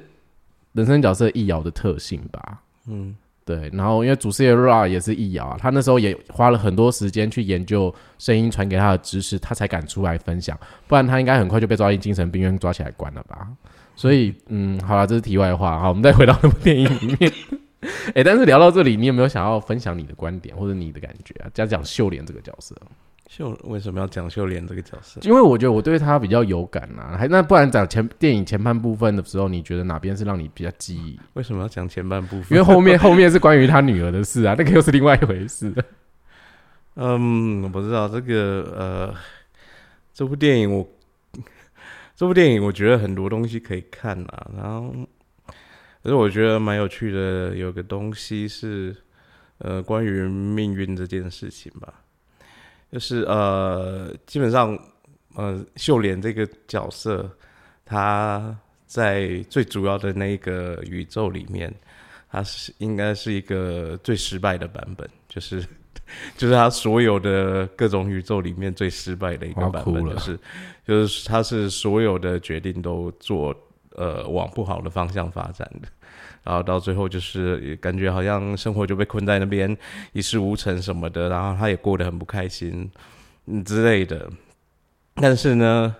[0.77, 3.71] 人生角色易遥的特性吧，嗯，对。
[3.73, 13.49] 然后因为主持人 Ra 也是易遥啊，他那时候也花了很多时间去研究声音传给他的知识，他才敢出来分享，不然他应该很快就被抓进精神病院抓起来关了吧。
[13.97, 15.81] 所以，嗯，好了，这是题外话。
[15.81, 17.33] 好，我们再回到那部电影里面。
[18.15, 21.49] 哎，但是聊到这里，你有没有想要分享你的观点或者你的感觉啊？
[21.55, 22.77] 讲讲秀莲这个角色。
[23.29, 25.21] 秀为什么要讲秀莲这个角色？
[25.23, 27.17] 因为我觉得我对她比较有感啊。
[27.19, 31.19] 还那不然讲前电影前半部分的时候，你觉得哪边是让你比较记忆？
[31.35, 32.47] 为什么要讲前半部分？
[32.51, 35.75] 因为后面 后面是关于他女儿的事啊， 那个又是另外一回事。
[36.95, 39.15] 嗯，我不知道这个呃，
[40.15, 40.89] 这部电影我
[42.15, 44.95] 这部电影我觉得很多东西可以看啊，然后
[46.03, 48.97] 可是我觉得蛮有趣的，有个东西是
[49.59, 51.93] 呃关于命运这件事情吧。
[52.97, 54.75] 就是呃，基本上
[55.35, 57.31] 呃秀莲这个角色，
[57.85, 61.71] 她在最主要的那个宇宙里面，
[62.31, 65.61] 她是应该是一个最失败的版本，就是
[66.39, 70.41] 就是她所有的各种宇宙里面最失败的一个版本，就是
[70.87, 73.55] 就是她是所有的决定都做
[73.91, 75.89] 呃往不好的方向发展的。
[76.47, 79.77] 然后到最后就是感觉好像生活就被困在那边
[80.13, 82.91] 一事无成什么的，然后他也过得很不开心，
[83.47, 84.31] 嗯之类的。
[85.17, 85.97] 但是呢，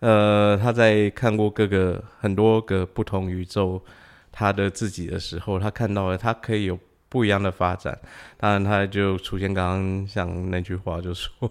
[0.00, 3.82] 呃，他在看过各个很多个不同宇宙
[4.32, 6.78] 他的自己的时候，他看到了他可以有。
[7.10, 7.98] 不一样的发展，
[8.36, 11.50] 当然，她就出现刚刚像那句话，就说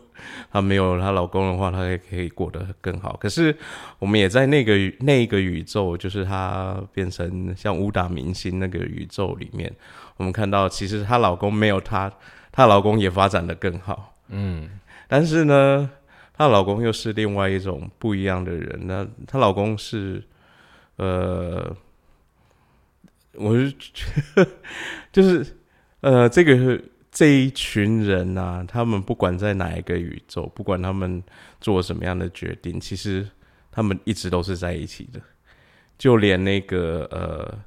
[0.49, 3.17] 她没有她老公的话，她也可以过得更好。
[3.19, 3.53] 可是，
[3.99, 9.69] 我们也在那个那个宇宙，就是她变成像武打明星那个宇宙里面，
[10.15, 12.09] 我们看到其实她老公没有她，
[12.53, 14.15] 她老公也发展的更好。
[14.29, 15.89] 嗯，但是呢，
[16.37, 18.79] 她老公又是另外一种不一样的人。
[18.87, 20.23] 那她老公是，
[20.95, 21.75] 呃。
[23.39, 24.47] 我是觉得，
[25.13, 25.45] 就是
[26.01, 31.23] 呃，这个这一群人啊，他们不管在哪一个宇宙，不管他们
[31.61, 33.25] 做什么样的决定，其实
[33.71, 35.21] 他们一直都是在一起的。
[35.97, 37.59] 就连那个呃，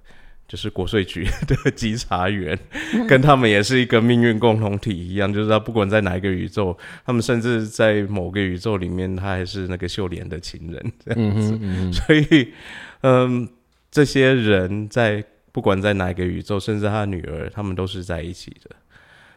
[0.47, 2.59] 就是国税局 的稽查员，
[3.09, 11.59] 跟他们也是一个命运共同体一样，就是他不管在哪一个宇宙，他们甚至在某个宇宙里面，他还是那个秀莲的情人这样子。
[11.93, 12.53] 所以，
[13.01, 13.49] 嗯，
[13.91, 15.25] 这些人在。
[15.53, 18.75] 不管在哪一个宇宙，甚至他的女儿，他们都是在一起的。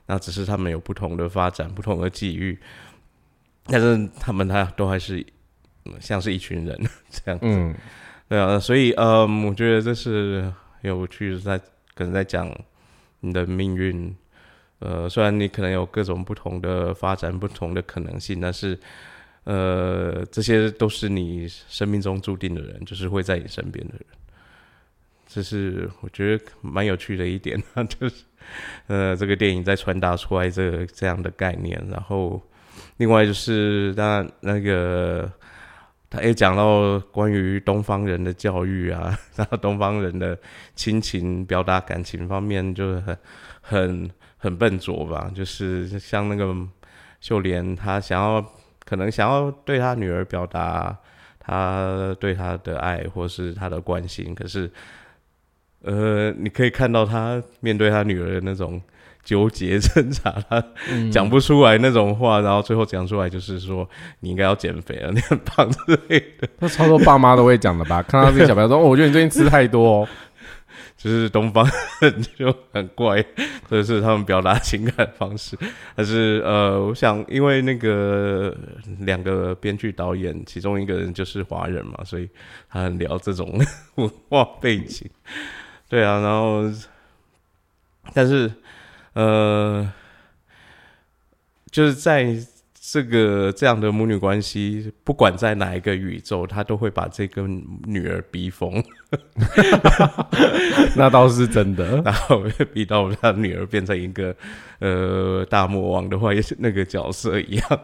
[0.07, 2.57] 那只是他们有不同的发展、不同的际遇，
[3.65, 5.25] 但是他们他都还是
[5.99, 6.79] 像是一群人
[7.11, 7.79] 这样子。
[8.27, 10.51] 对啊，所以嗯，我觉得这是
[10.81, 11.57] 有趣，在
[11.93, 12.51] 可能在讲
[13.19, 14.15] 你的命运。
[14.79, 18.77] 呃，虽然你可能有各种不同的发展、不同的可能性，但是
[19.45, 24.05] 呃，这些都是你生命中注定的人，就是会在你身边的人。
[25.27, 28.23] 这是我觉得蛮有趣的一点， 就是
[28.87, 31.83] 呃，这个电影在传达出来这个这样的概念。
[31.89, 32.41] 然后，
[32.97, 35.29] 另外就是当然那个
[36.09, 40.37] 他也讲到关于东方人的教育啊， 然后东方人的
[40.75, 43.17] 亲情表达感情方面就是很
[43.61, 45.31] 很很笨拙吧。
[45.33, 46.55] 就是像那个
[47.19, 48.45] 秀莲，她想要
[48.85, 50.95] 可能想要对她女儿表达
[51.39, 54.71] 她对她的爱或是她的关心，可是。
[55.85, 58.81] 呃，你可以看到他面对他女儿的那种
[59.23, 60.63] 纠结挣扎，他
[61.11, 63.87] 讲不出来那种话，然后最后讲出来就是说
[64.19, 65.77] 你应该要减肥了，你很胖之
[66.09, 66.47] 类的。
[66.59, 68.01] 那超多爸妈都会讲的吧？
[68.03, 70.01] 看到自己小朋友说：“哦，我觉得你最近吃太多。
[70.03, 70.07] ”哦
[70.97, 71.63] 就是东方
[72.01, 73.23] 人就很怪，
[73.69, 75.55] 这是他们表达情感方式。
[75.93, 78.55] 但是呃，我想因为那个
[79.01, 82.27] 两个编剧导演，其中一个人就是华人嘛，所以
[82.67, 83.47] 他很聊这种
[83.95, 85.07] 文化背景。
[85.87, 86.63] 对啊，然后，
[88.13, 88.51] 但是，
[89.13, 89.87] 呃，
[91.69, 92.35] 就是在
[92.73, 98.83] 这个这样的母女关系，不管在哪一个宇宙，他都会把这个女儿逼疯。
[100.97, 102.43] 那倒是真的，然后
[102.73, 104.35] 逼到他女儿变成一个
[104.79, 107.79] 呃大魔王的话，也是那个角色一样。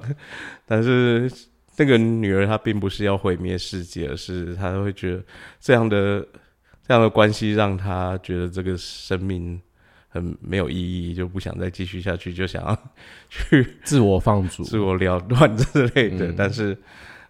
[0.65, 1.31] 但是
[1.77, 5.23] 那个女儿她并不是要毁灭世界，而是她会觉得
[5.59, 6.25] 这样的。
[6.87, 9.61] 这样的关系让他觉得这个生命
[10.09, 12.77] 很没有意义，就不想再继续下去，就想要
[13.29, 16.33] 去自我放逐、自我了断之类的。
[16.35, 16.77] 但是，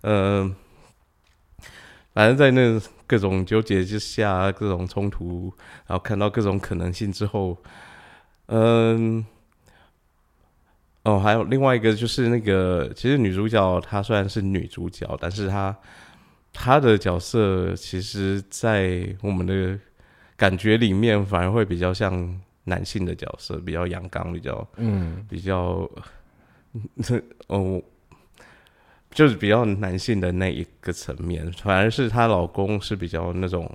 [0.01, 0.55] 嗯，
[2.13, 5.53] 反正在那各种纠结之下、各种冲突，
[5.85, 7.55] 然后看到各种可能性之后，
[8.47, 9.23] 嗯，
[11.03, 15.77] 哦，还有另外一个就是那个，其实女主角她虽然是女主角，但是她。
[16.53, 19.79] 他的角色其实，在我们的
[20.35, 25.89] 感觉里面，反而会比较像男性的角色，比较阳刚，比较嗯，比较
[27.01, 27.81] 这 哦，
[29.11, 31.49] 就是比较男性的那一个层面。
[31.53, 33.69] 反而是她老公是比较那种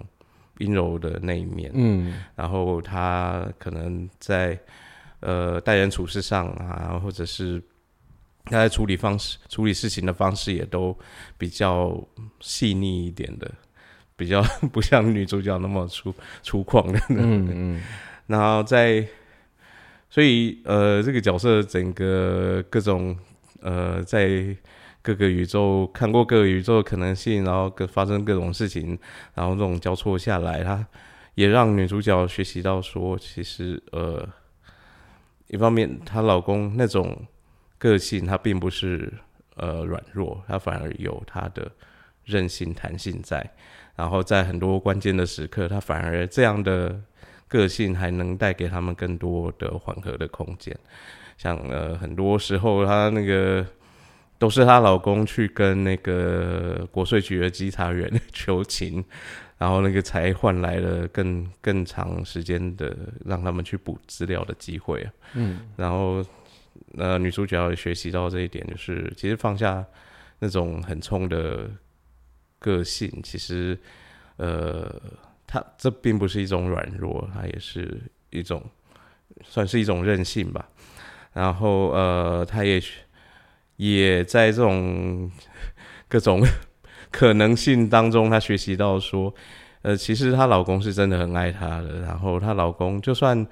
[0.59, 4.59] 阴柔的那一面，嗯，然后他可能在
[5.21, 7.63] 呃待人处事上啊，或者是。
[8.47, 10.97] 他在处理方式、处理事情的方式也都
[11.37, 12.01] 比较
[12.39, 13.51] 细腻一点的，
[14.15, 14.41] 比较
[14.73, 16.99] 不像女主角那么粗粗犷的。
[17.09, 17.83] 嗯嗯。
[18.29, 19.05] 然后在，
[20.09, 23.19] 所以呃，这个角色整个各种
[23.63, 24.57] 呃，在
[25.03, 28.97] 各个宇宙看过各个宇宙的可能性，然后各发生各种事情，
[29.35, 30.87] 然后这种交错下来，他
[31.35, 34.29] 也让女主角学习到说，其实呃，
[35.49, 37.27] 一方面她老公那种。
[37.87, 39.13] 个性，它并不是
[39.55, 41.71] 呃软弱，它反而有它的
[42.25, 43.49] 韧性、弹性在。
[43.95, 47.01] 然后在很多关键的时刻，他反而这样的
[47.49, 50.77] 个性还能带给他们更多的缓和的空间。
[51.39, 53.65] 像呃，很多时候她那个
[54.39, 59.03] 都是她老公去跟那个国税局的稽查员求情，
[59.57, 62.95] 然后那个才换来了更更长时间的
[63.25, 65.13] 让他们去补资料的机会啊。
[65.35, 66.23] 嗯，然后
[66.97, 69.85] 呃，女主角学习到这一点，就是其实放下
[70.39, 71.69] 那种很冲的。
[72.59, 73.79] 个性其实，
[74.39, 74.91] 呃，
[75.47, 78.65] 他这并不是一种软弱，它也是一种
[79.45, 80.67] 算是一种韧性吧。
[81.35, 82.83] 然后，呃，他也
[83.77, 85.31] 也在这种
[86.09, 86.43] 各种
[87.11, 89.33] 可能性当中，她学习到说，
[89.83, 92.01] 呃，其实她老公是真的很爱她的。
[92.01, 93.47] 然后，她老公就算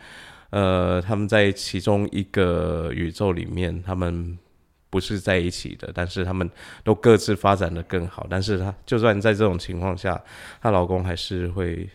[0.54, 4.38] 呃，他们在其中一个宇宙里面，他们。
[4.94, 6.48] 不是在一起的，但是他们
[6.84, 8.28] 都各自发展的更好。
[8.30, 10.22] 但是她就算在这种情况下，
[10.60, 11.90] 她老公还是会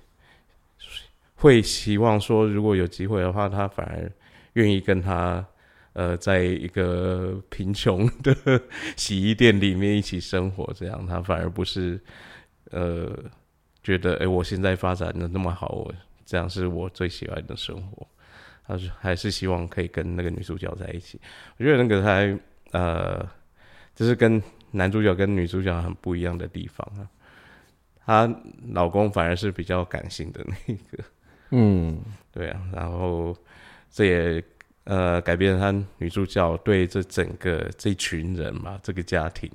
[1.36, 4.12] 会希望说，如果有机会的话，他反而
[4.56, 5.46] 愿意跟她
[5.94, 8.36] 呃，在一个贫穷的
[8.98, 10.70] 洗衣店里面一起生活。
[10.74, 11.98] 这样，他反而不是
[12.72, 13.18] 呃
[13.82, 15.94] 觉得哎，我现在发展的那么好，我
[16.26, 18.06] 这样是我最喜欢的生活。
[18.70, 21.20] 他是还是希望可以跟那个女主角在一起。
[21.58, 22.40] 我觉得那个还。
[22.72, 23.28] 呃，
[23.96, 27.10] 就是跟男主角跟女主角很不一样的地方啊。
[28.06, 28.42] 她
[28.74, 31.04] 老公反而是比较感性的那个，
[31.50, 32.00] 嗯，
[32.32, 32.62] 对啊。
[32.72, 33.36] 然后
[33.90, 34.44] 这也
[34.84, 39.50] 呃改变了她女主角对这整个这群人嘛，这个家庭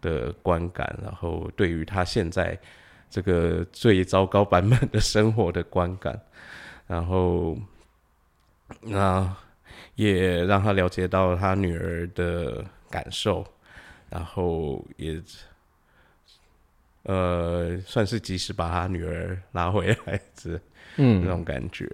[0.00, 2.58] 的观感，然后对于她现在
[3.10, 6.18] 这个最糟糕版本的生活的观感，
[6.86, 7.58] 然后
[8.80, 9.36] 那。
[9.96, 13.46] 也让他了解到他女儿的感受，
[14.10, 15.22] 然后也，
[17.04, 20.58] 呃，算是及时把他女儿拉回来，这
[20.96, 21.88] 嗯那种感觉。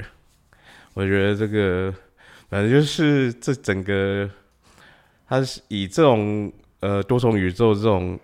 [0.95, 1.95] 我觉得这个
[2.49, 4.29] 反正就是这整个，
[5.29, 8.19] 他是以这种呃多重宇宙这种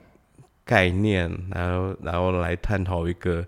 [0.65, 3.47] 概念，然后然后来探讨一个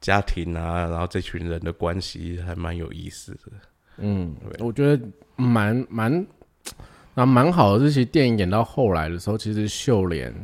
[0.00, 3.52] 家庭啊，然后这群人的关系，还蛮有意思的。
[3.98, 5.02] 嗯，我觉得。
[5.40, 6.26] 蛮蛮，
[7.14, 7.84] 那蛮好的。
[7.84, 10.34] 这些电影演到后来的时候，其实秀莲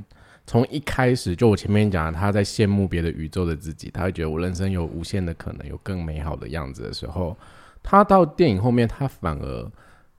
[0.46, 7.36] 从一开始就我前面讲，他在羡慕别的宇宙的自己，他会觉得我人生有无限的可能，有更美好的样子的时候，
[7.82, 9.72] 他到电影后面，他反而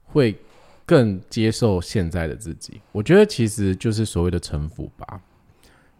[0.04, 0.36] 会
[0.84, 2.78] 更接受现在的自己。
[2.92, 5.18] 我觉得其实就是所谓的臣服吧，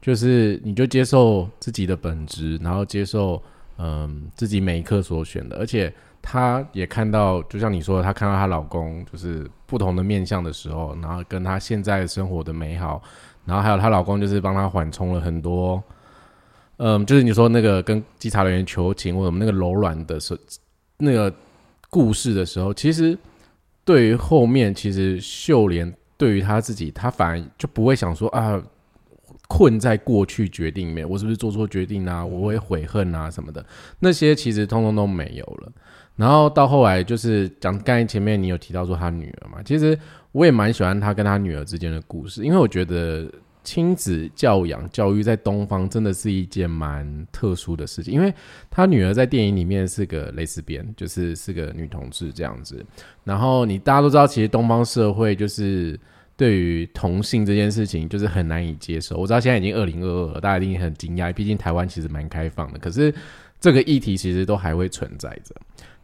[0.03, 3.43] 就是你就接受自己的本质，然后接受
[3.79, 5.91] 嗯自己每一刻所选的，而且。
[6.29, 13.01] 她也看到，就像你说，她看到她老公就是不同的面相的时候，然后跟她现在生活的美好，
[13.45, 15.81] 然后还有她老公就是帮她缓冲了很多，
[16.79, 20.37] 嗯，就是你说那个跟稽查人员求情或者那个柔软的时
[20.99, 21.33] 那个
[21.89, 23.17] 故事的时候，其实
[23.85, 28.61] 对于后面，其实秀莲对于她自己，她反而就不会想说啊。
[29.49, 32.27] 困在过去决定里面，我是不是做错决定啊？
[32.27, 33.65] 我会悔恨啊什么的，
[34.01, 35.73] 那些其实通通都没有了。
[36.17, 39.99] 然后到后来就是讲，刚才前面你有提到说他女儿嘛，其实
[40.33, 43.31] 我也蛮喜欢他跟他女儿之间的故事，因为我觉得
[43.63, 48.33] 亲子教养教育在东方真的是一件蛮特殊的事情，因为
[48.71, 52.85] 他女儿在电影里面是个蕾丝边，就是是个女同志这样子。
[53.23, 55.99] 然后你大家都知道，其实东方社会就是。
[56.39, 59.17] 对于同性这件事情，就是很难以接受。
[59.17, 62.79] 我知道现在已经二零二二了，大家一定很惊讶，毕竟台湾其实蛮开放的。
[62.79, 63.11] 可是
[63.59, 65.55] 这个议题其实都还会存在着。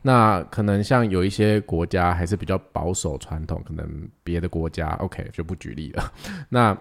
[0.03, 6.12] 那可能像有一些国家还是比较保守传统，可能别的国家 OK 就不举例了。
[6.51, 6.77] 那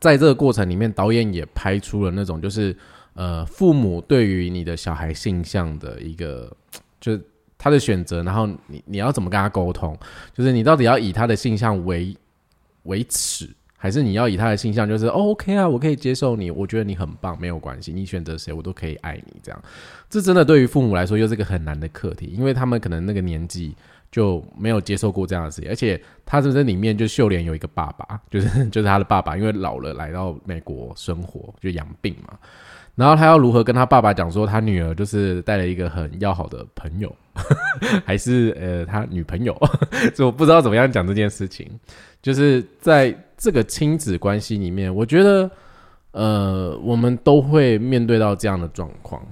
[0.00, 2.76] 在这个过程里面，导演也拍出了那种就是
[3.14, 6.54] 呃，父母对于你的小孩性向的一个
[7.00, 7.18] 就
[7.56, 9.98] 他的选择，然后你你要怎么跟他沟通，
[10.32, 12.16] 就是你到底要以他的性向为。
[12.84, 13.46] 为耻，
[13.80, 19.62] 还是你要以他的形象，就是 OK 啊，我可以接受你，我觉得你很棒，没有关系，你选择谁我都可以爱你，这样，
[20.10, 23.72] 这真的对于父母来说又是个很难的课题，因为他们可能那个年纪
[24.10, 32.36] 就没有接受过这样的事情，而且他在这里面就秀莲有一个爸爸，就是就是他的爸爸，因为老了来到美国生活就养病嘛，
[32.98, 37.14] 然后他要如何跟他爸爸讲说他女儿就是带了一个很要好的朋友，
[38.04, 39.56] 还是呃他女朋友，
[40.16, 41.70] 就我不知道怎么样讲这件事情。
[42.20, 45.48] 就是在这个亲子关系里面，我觉得，
[46.10, 49.22] 呃，我们都会面对到这样的状况。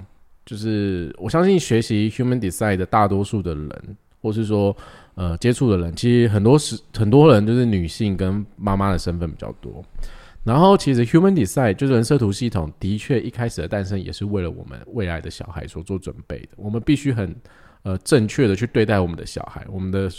[0.45, 3.69] 就是我相信学习 human design 的大多数的人，
[4.21, 4.73] 或是说，
[5.15, 9.83] 呃接触的人，其实很多时很多人就是女性跟妈妈的身份比较多。
[10.47, 16.47] 然后其实 Human Design 就是人设图系统，的确一开始的诞生也是为了我们未来的小孩所做准备的。
[16.55, 17.35] 我们必须很
[17.83, 20.09] 呃正确的去对待我们的小孩，我们的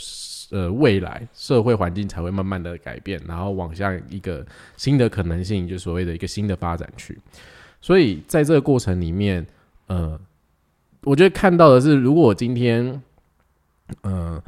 [0.51, 4.45] 呃未来社会环境才会慢慢的改变，然后往向一个
[4.77, 7.17] 新的可能性，就所谓的一个新的发展去。
[7.81, 9.43] 所以在这个过程里面，
[9.87, 10.19] 呃，
[11.05, 13.01] 我觉得看到的是，如果今天，
[14.03, 14.43] 呃。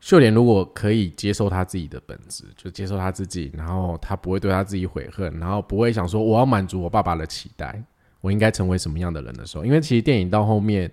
[0.00, 7.82] 秀莲如果可以接受他自己的本质，就接受他自己，然后他不会对他自己悔恨，然后不会想说我要满足我爸爸的期待，
[8.22, 10.90] 我应该成为什么样的人的时候，因为其实电影到后面，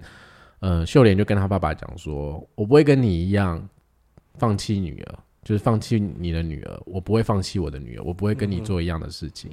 [0.59, 3.65] 呃，秀莲就跟他爸爸讲说，我不会跟你一样
[4.35, 9.49] 放弃女儿，就是放弃你的女儿，我不会放弃我的女儿，我不会跟你做一样的事情，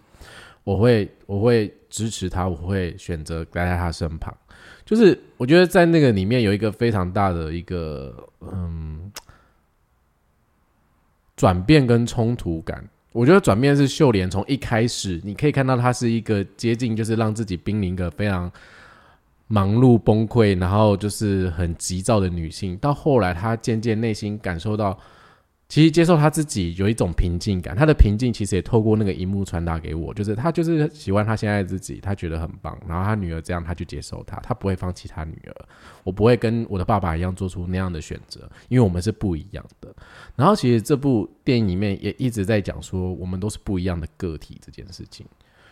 [0.65, 4.37] 我会我会支持他，我会选择待在他身旁，
[4.85, 9.13] 就是我觉得在那个里面有一个非常大的一个嗯。
[11.45, 12.83] 转变跟冲突感，
[13.13, 18.51] 我觉得转变是秀莲从一开始，你可以看到她是一个接近，就是让自己濒临一个非常
[19.49, 24.99] 忙碌崩溃，然后就是很急躁的女性，到后来她渐渐内心感受到。
[25.75, 35.67] 其实接受他自己有一种平静感，他的平静其实也透过那个荧幕传达给我，就是他就是喜欢他现在自己，他觉得很棒，然后他女儿这样，他就接受他，他不会放弃他女儿。
[36.05, 39.93] 我不会跟我的爸爸一样做出那样的选择，因为我们是不一样的。
[40.37, 45.27] 然后其实这部电影里面也一直在讲说，我们都是不一样的个体这件事情，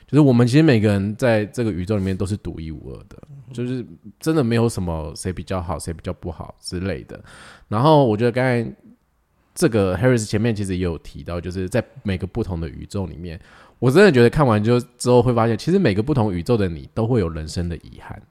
[0.08, 3.16] 就是我们其实每个人在这个宇宙里面都是独一无二的，
[3.52, 3.86] 就是
[4.18, 7.22] 真的没有什么谁比较好，谁比较不好之类的。
[7.68, 8.68] 然后我觉得刚才。
[9.54, 13.38] 这个 Harris 前面其实也有提到，就是在每个不同的宇宙里面，
[13.78, 18.22] 我真的觉得看完就之后会发现，其实每个不同宇宙的你都会有人生的遗憾，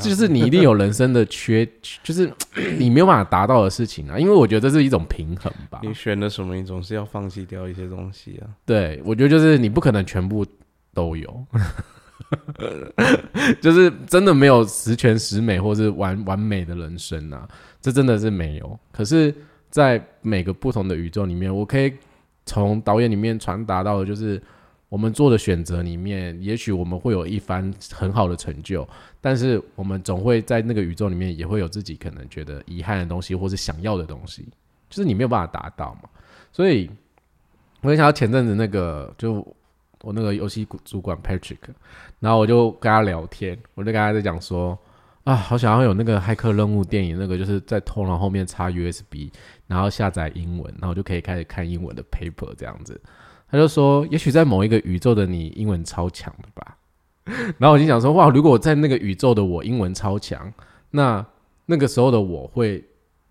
[0.00, 1.68] 就是你一定有人生的缺，
[2.02, 2.32] 就是
[2.78, 4.18] 你没有办法达到的事情啊。
[4.18, 5.80] 因为我觉得这是一种平衡吧。
[5.82, 6.56] 你选的什么？
[6.56, 8.48] 你总是要放弃掉一些东西啊。
[8.64, 10.46] 对，我觉得就是你不可能全部
[10.94, 11.46] 都有，
[13.60, 17.46] 就是真的没有十全十美或是完完美的人生啊，
[17.82, 18.80] 这真的是没有。
[18.90, 19.34] 可是。
[19.74, 21.92] 在每个不同的宇宙里面，我可以
[22.46, 24.40] 从导演里面传达到的，就是
[24.88, 28.88] 我们做的选择里面，也许我们会有一番很好的成就，
[29.20, 34.46] 但是我们总会在那个宇宙里面也会有自己可能觉得遗憾的东西，或是想要的东西，
[34.88, 36.08] 就是你没有办法达到嘛。
[36.52, 36.88] 所以，
[37.80, 39.44] 我想到前阵子那个，就
[40.02, 41.58] 我那个游戏主管 Patrick，
[42.20, 44.78] 然后我就跟他聊天，我就跟他在讲说。
[45.24, 49.30] 啊，好想要有那个骇客任务电影，那个就是在头脑后面插 USB，
[49.66, 53.00] 然后下载英文，然后就可以开始看英文的 paper 这样子。
[53.50, 56.76] 他就说，也许在某一个宇宙的你，英文超强的吧。
[57.58, 60.52] 然后我就想说，哇，如果在那个宇宙的我英文超强，
[60.90, 61.24] 那
[61.66, 62.84] 那个时候的我会。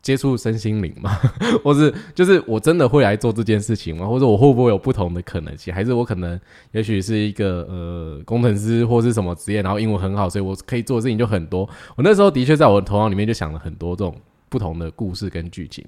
[0.03, 1.17] 接触身心灵吗？
[1.63, 4.05] 或是就是我真的会来做这件事情吗？
[4.05, 5.73] 或者我会不会有不同的可能性？
[5.73, 6.37] 还是我可能
[6.73, 11.61] 也许是一个呃工程师或是什么职业，然后英文很好，所以我可以做的事情就很多。
[11.95, 14.13] 我那时候的确在我的头脑里面就想了很多这种
[14.49, 15.83] 不同的故事跟剧情。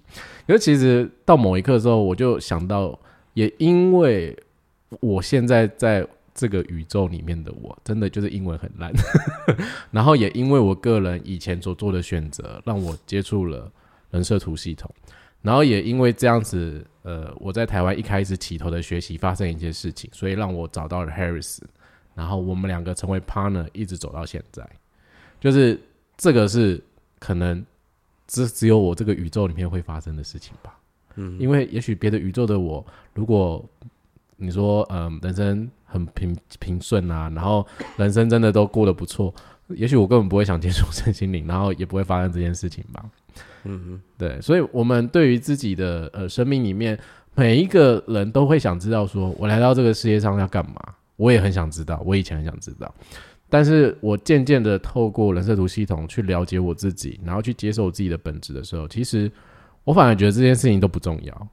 [0.47, 2.97] 可是其实到某一刻的时候，我就想到，
[3.34, 4.34] 也因为
[5.01, 8.93] 我现在在这个宇宙里面的我，真的就是英文很烂。
[9.91, 13.70] 然后也因为我个人以前所做的选择，让我接触了。
[14.16, 14.89] 人设图系统，
[15.41, 21.59] 然后也因为这样子，呃，我在台湾一开始起头的学习发生一些事情，所以让我找到了 Harris，
[22.13, 24.66] 然后我们两个成为 partner，一直走到现在。
[25.41, 25.78] 就是
[26.16, 26.82] 这个是
[27.20, 27.63] 可能
[28.26, 30.80] 只只有我这个宇宙里面会发生的事情吧。
[31.16, 33.63] 嗯，因为也许别的宇宙的我，如果
[34.38, 39.34] 你说，嗯，人生很平平顺啊，然后人生真的都过得不错，
[39.68, 43.03] 也许我根本不会想接触身心灵，然后也不会发生这件事情吧。
[43.66, 46.97] 嗯哼，对，所以，我们对于自己的呃生命里面，
[47.36, 50.76] 每一个人都会想知道，说我来到这个世界上要干嘛？
[51.18, 52.93] 我也很想知道，我以前很想知道，
[53.49, 59.32] 但是我渐渐的透过人设图系统去了解我自己，然后去接受我自己的本质的时候，其实
[59.84, 61.47] 我反而觉得这件事情都不重要。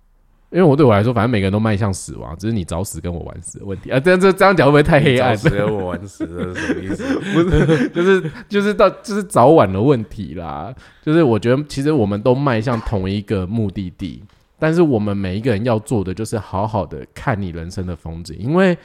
[0.53, 3.99] 因为我对我来说，反正每个人都迈向死亡，只是你早死跟我晚死的问题啊。
[3.99, 5.35] 这样这这样讲会不会太黑暗？
[5.35, 7.19] 早死跟我晚死是什么意思？
[7.33, 10.75] 不是，就是就是到就是早晚的问题啦。
[11.01, 14.23] 就是我觉得其实我们都迈向同一个目的地，
[14.59, 18.77] 但是我们每一个人要做的就是好好的看你人生的风景，因为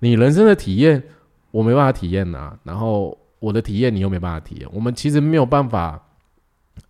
[0.00, 1.02] 你人生的体验
[1.50, 6.02] 我没办法体验呐，然后我的体验你又没办法体验，我们其实没有办法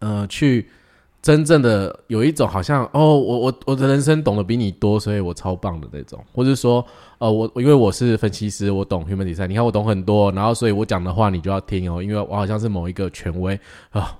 [0.00, 0.68] 呃去。
[1.24, 6.84] 真正的有一种好像哦，我我我的人生懂得比你多，所以我超棒的那种，或者说，
[7.16, 13.58] 呃，我因为我是分析师，我懂 human design，你看我懂很多，然后所以我讲的话你就要听哦，因为我好像是某一个权威
[13.88, 14.14] 啊，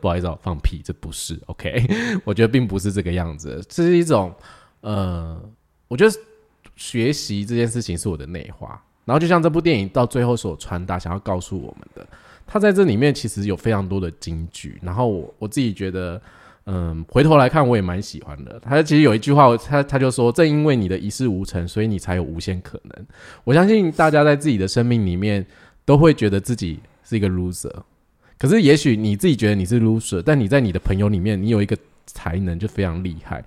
[0.00, 1.86] 不好意思，哦，放屁，这不是 OK。
[2.26, 4.34] 我觉得并不是这个样子，这是一种
[4.80, 5.40] 呃，
[5.86, 6.12] 我觉得
[6.74, 8.82] 学习这件事情是我的内化。
[9.04, 12.06] 然后就像这部电影到最后所传达想要告诉我们的，
[12.48, 14.78] 他在这里面其实有非常多的金句。
[14.82, 16.20] 然后我我自己觉得，
[16.64, 18.58] 嗯，回头来看我也蛮喜欢的。
[18.60, 23.06] 他其实有一句话，他他就说：“正因为你的一事无成，所以你才有无限可能。”
[23.44, 25.46] 我相信大家在自己的生命里面
[25.84, 27.72] 都会觉得自己是一个 loser。
[28.38, 31.76] 可是，也许你自己觉得你是 loser，但你在你的朋友里面，你有一个
[32.06, 33.44] 才能就非常厉害。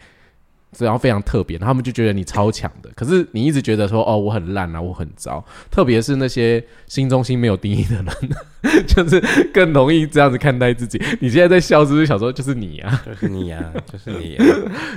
[0.80, 2.90] 然后非常特别，他们就觉得你超强的。
[2.96, 5.42] 可是你一直觉得说，哦，我很烂啊，我很糟。
[5.70, 9.22] 特别是那些心中心没有定义的人， 就是
[9.54, 11.02] 更容易这样子看待自己。
[11.22, 13.02] 你现在在笑，是不是想说就是你啊？
[13.06, 14.38] 就是你啊， 就是你，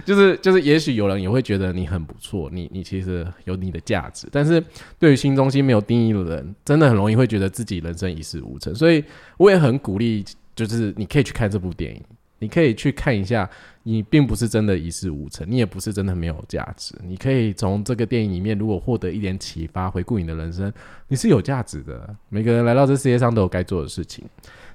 [0.04, 0.64] 就是就是。
[0.64, 4.26] 也许有人也会觉得你很不错，你你其实有你的价值。
[4.32, 4.64] 但是
[4.98, 8.74] 对于心中心没有定义的人，真的很容易会觉得自己人生一事无成。
[8.74, 9.04] 所以
[9.36, 10.24] 我也很鼓励，
[10.56, 12.02] 就是你可以去看这部电影。
[12.44, 13.48] 你可以去看一下，
[13.84, 16.94] 你并不是真的一事无成，你也不是真的没有价值。
[17.02, 20.70] 你可以从这个电影里面，如果获得一点启发，回顾你的人生，
[21.08, 22.14] 你是有价值的。
[22.28, 24.22] 每个人来到这世界上都有该做的事情。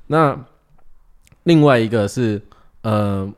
[0.07, 0.35] 那
[1.43, 2.41] 另外一个是，
[2.81, 3.31] 呃，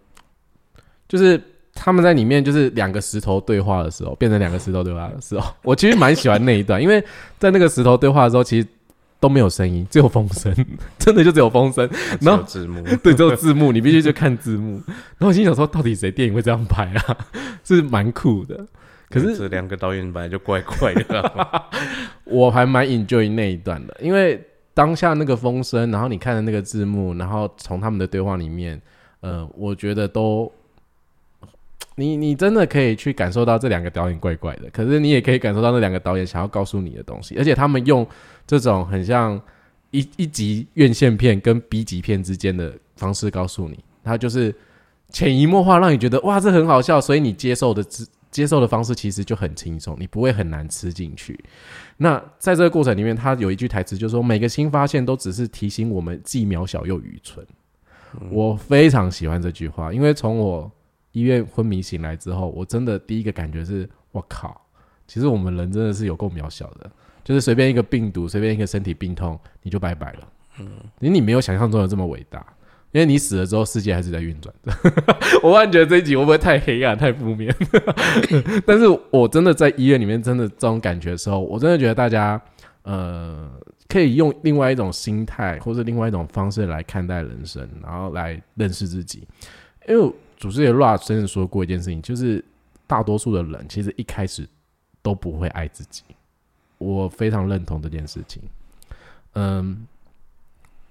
[1.10, 1.42] 就是
[1.74, 7.04] 他们在里面就是两个石头对话的时候，变成两个石头对话的时候，我其实蛮喜欢那一段，因为
[7.38, 8.68] 在那个石头对话的时候，其实。
[9.22, 10.54] 都没有声音，只有风声，
[11.00, 11.90] 真的就只有风声。
[12.20, 14.82] 然后字幕， 对，只有字幕，你必须去看字幕。
[14.88, 17.18] 然后我心想说，到底谁电影会这样拍啊？
[17.64, 18.68] 是蛮酷的。
[19.10, 21.64] 可是这两个导演本来就怪怪的。
[22.26, 24.44] 我还蛮 enjoy 那一段的，因为
[24.74, 28.82] 当下那个风声，然后你看的那个字幕，然后从他们的对话里面，
[29.20, 30.52] 呃，我觉得都。
[31.96, 38.08] 你你真的可以去感受到这两个导演怪怪的，可是你也可以感受到那两个导演想要告诉你的东西，而且他们用
[38.48, 39.40] 这种很像
[39.92, 44.56] 一一集院线片跟 B 级片之间的方式告诉你，他就是
[45.10, 47.86] 潜移默化让你觉得哇这很好笑，所以你接受的
[48.32, 51.38] 接受的方式其实就很轻松，你不会很难吃进去。
[51.98, 57.46] 那在这个过程里面，他有一句台词就是说每个新发现都只是提醒我们既渺小又愚蠢。
[58.30, 60.72] 我非常喜欢这句话，因为从我。
[61.12, 64.60] 医院昏迷醒来之后，我真的第一个感觉是，我靠，
[65.08, 66.90] 其实我们人真的是有够渺小的，
[67.24, 70.28] 就是随便一个病毒，随便一个身体病痛，你就拜拜了。
[70.60, 72.46] 嗯，你你没有想象中的这么伟大，
[72.92, 74.74] 因为你死了之后，世界还是在运转的。
[75.44, 77.54] 我忽然觉得这一集会不会太黑暗、太负面？
[78.66, 82.42] 但是我真的在医院里面，真的这种感觉的时候，我真的觉得大家，
[82.84, 83.50] 呃，
[83.90, 89.28] 可以用另外一种心态，或者另外一种方式来看待人生，然后来认识自己，
[89.90, 90.14] 因为。
[90.42, 92.44] 主持人 Raj 真的说过一件事情，就是
[92.88, 94.50] 大多数的人其实一开始
[95.04, 96.02] 都不会爱自己。
[96.80, 98.42] 我非常认同这件事情。
[99.34, 99.86] 嗯，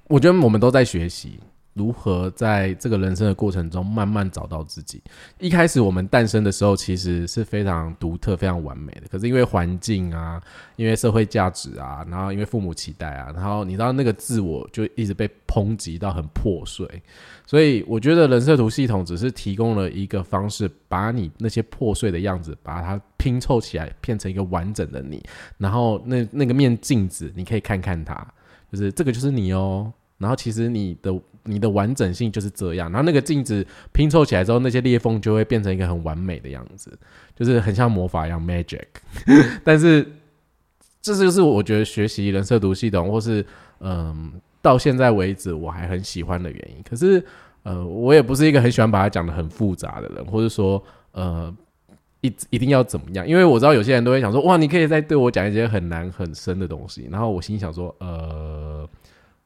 [0.04, 1.40] 我觉得我们都在学习。
[1.80, 5.02] 如何在这个人生的过程中慢慢找到自己？
[5.38, 9.08] 一开始我们诞生的时候其实是非常独特、非常完美的。
[9.10, 10.38] 可是因为环境啊，
[10.76, 16.86] 因为社会价值啊，然后因为父母期待啊，然后你知道那个自我就一直被抨击到很破碎。
[17.46, 25.22] 所以我觉得人设图系统只是提供了一个方式，把你那些破碎的样子，把它拼凑起来，变成一个完整的你。
[25.56, 28.14] 然后那那个面镜子，你可以看看它，
[28.70, 29.90] 就是这个就是你哦。
[30.18, 31.18] 然后其实你的。
[31.50, 36.96] 你的完整性就是这样，然后那个镜子拼凑起来之后，那些裂缝就会变成一个很完美的样子，
[37.34, 38.86] 就是很像魔法一样 magic。
[39.64, 40.06] 但是，
[41.02, 43.44] 这就是我觉得学习人设读系统，或是
[43.80, 44.32] 嗯，
[44.62, 46.82] 到现在为止我还很喜欢的原因。
[46.88, 47.22] 可是，
[47.64, 50.82] 呃，我也不是一个很喜欢把它讲的很复杂的人，或者说，
[51.12, 51.52] 呃，
[52.20, 53.26] 一一定要怎么样？
[53.26, 57.08] 因为我知道有些人都会想说，哇，你可以再对我讲一些很难很深的东西。
[57.10, 58.88] 然后我心想说，呃。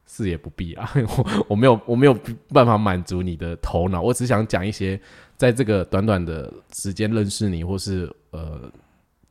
[0.07, 2.17] 是也不必啊， 我我没有我没有
[2.49, 5.01] 办法满足你的头脑，我只想讲一些
[5.37, 8.71] 在这个短短的时间认识你，或是呃，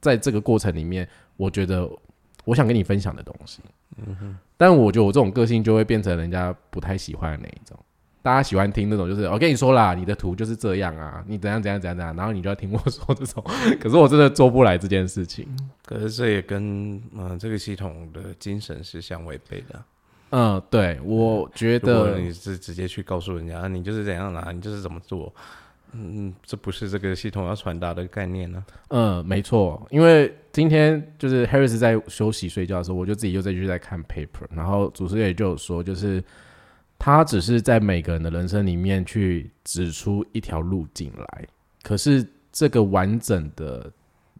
[0.01, 1.07] 在这个过程里面，
[1.37, 1.89] 我觉得
[2.43, 3.61] 我想跟你分享的东西。
[3.97, 7.77] 嗯哼，但我觉得我这种个性就会变成人家不太喜欢的那一种，
[8.23, 13.43] 大家喜欢听那种，就是我跟你说啦，你的图就是这样啊，你怎样怎样怎样怎样，然后你就要听我说这种，
[13.79, 15.47] 可是我真的做不来这件事情。
[15.85, 19.79] 可是这也跟嗯这个系统的精神是相违背的。
[20.35, 25.31] 嗯，对，我觉得你是直接去告诉人家，你就是怎样啦，你就是怎么做，
[25.91, 28.65] 嗯，这不是这个系统要传达的概念呢。
[28.87, 36.23] 嗯，没错，因为今天就是 Harris 在休息睡觉的时候，我就自己又再去在看 paper，然后主持人也就有说，就是
[36.97, 41.47] 他只是在每个人的人生里面去指出一条路径来，
[41.83, 43.91] 可是这个完整的。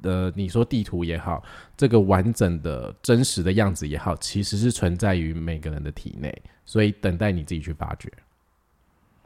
[0.03, 1.43] 呃，你说地图也好，
[1.75, 6.33] 这个完整的真实的样子也好，其实是存在于每个人的体内，
[6.63, 8.11] 所以等待你自己去发掘。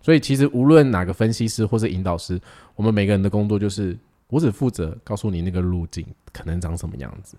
[0.02, 2.40] 所以其实无论哪个分析师或是引导师，
[2.76, 3.98] 我们每个人的工作就是，
[4.28, 7.38] 我只负责告诉你那个路径可能长什么样子，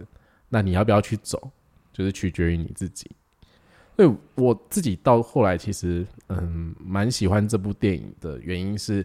[0.48, 1.50] 那你要不要去走，
[1.92, 3.10] 就是取决于你自己。
[3.96, 9.04] 所以我自己到后来其实嗯蛮喜欢这部电影的原因是，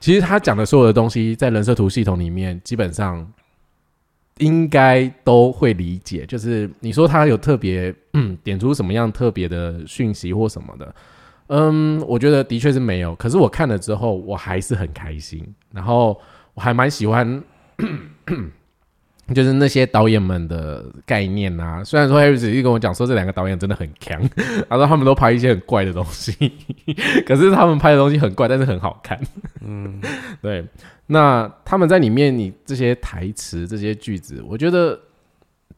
[0.00, 3.26] 其实他讲的所有的东西在人设图系统里面基本上
[4.38, 6.24] 应该都会理解。
[6.26, 7.94] 就是你说他有特别
[8.44, 10.94] 点出什么样特别的讯息或什么的，
[11.48, 13.14] 嗯，我觉得的确是没有。
[13.16, 16.20] 可是我看了之后，我还是很开心，然后
[16.54, 17.42] 我还蛮喜欢。
[19.34, 24.20] 就是那些导演们的概念啊，虽然说 Harry 只是跟我讲说这两个导演真的很强，
[24.68, 26.32] 他说他们都拍一些很怪的东西，
[27.26, 29.20] 可是他们拍的东西很怪，但是很好看。
[29.60, 30.00] 嗯，
[30.40, 30.64] 对。
[31.10, 34.98] 那他们在里面，你这些台词、这些句子，我觉得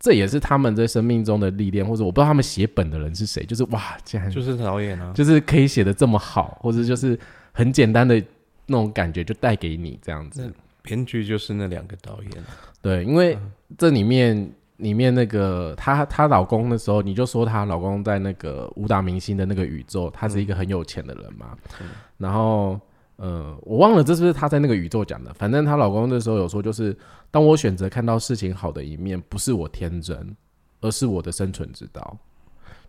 [0.00, 7.16] 这也是他们在生命中的历练，或者我不知道他们写本的人是谁，就是哇，竟然就是导演啊，就是可以写的这么好，或者就是
[7.52, 8.20] 很简单的
[8.66, 10.52] 那种感觉，就带给你这样子。
[10.82, 12.44] 编剧就是那两个导演。
[12.82, 13.38] 对，因为
[13.76, 21.56] 这里面里面那个她她老公的时候，你就说她老公在那个武打明星的那个宇宙，他是一个很有钱的人嘛。
[22.16, 22.80] 然后
[23.16, 25.32] 呃，我忘了这是不是她在那个宇宙讲的。
[25.34, 26.96] 反正她老公那时候有说，就是
[27.30, 30.34] 当我选择看到事情好的一面，不是我天真，
[30.80, 32.16] 而是我的生存之道。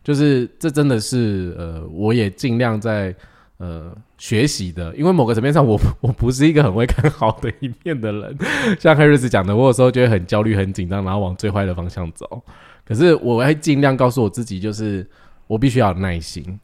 [0.03, 3.15] 就是这真的是呃，我也尽量在。
[3.61, 8.35] 呃，学习的，因为某个层面上，我 我不是一个很会看好的一面的人。
[8.79, 12.41] 像黑日子讲的，我有时候觉得很焦虑、很紧张，然后往最坏的方向走。
[12.83, 15.07] 可是我会尽量告诉我自己，就是
[15.45, 16.59] 我必须要有耐心，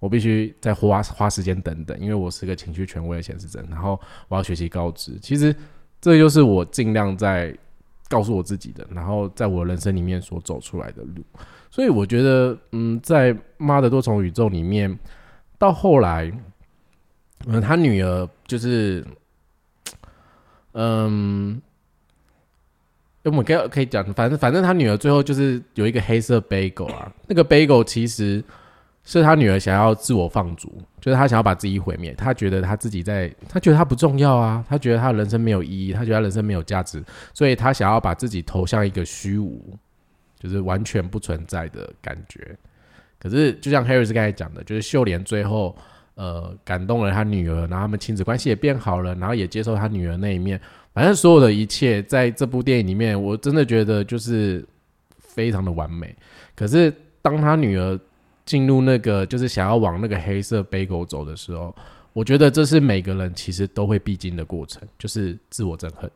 [0.00, 3.64] 我必须再花花时间等等，因为我是个情绪权威的显示者。
[3.70, 5.54] 然后我要学习高知，其实
[6.00, 7.56] 这就是我尽量在
[8.08, 11.24] 告诉我自己的，然后在我人生里面所走出来的路。
[11.70, 14.98] 所以我觉得，嗯，在妈的多重宇宙里面。
[15.60, 16.32] 到后来，
[17.46, 19.04] 嗯，他女儿就是，
[20.72, 21.60] 嗯，
[23.24, 28.42] 我们可以可以讲，反正反正他女儿最后就是有一个黑色 bagel 啊，那个 bagel 其实
[29.04, 37.04] 是他女儿想要自我放逐，就是他想要把自己毁灭，他觉得他自己在，他觉得他不重要啊，他觉得他人生没有意义，他觉得他人生没有价值，
[37.34, 39.76] 所以他想要把自己投向一个虚无，
[40.38, 42.56] 就是完全不存在的感觉。
[43.20, 45.76] 可是，就像 Harry 是刚才讲的，就是秀莲最后，
[46.14, 50.58] 呃，感动了他女儿，然后他们亲子关系也变好了，然后也接受他女儿那一面。
[50.94, 54.66] 反正所有的一切，在这部电影里面，我真的觉得就是
[55.18, 56.16] 非常的完美。
[56.56, 57.98] 可是，当他女儿
[58.46, 61.74] 进入那个就是想要往那个黑色背狗走的时候，
[62.12, 66.10] 我觉得这是每个人其实都会必经的过程，就是自我憎恨。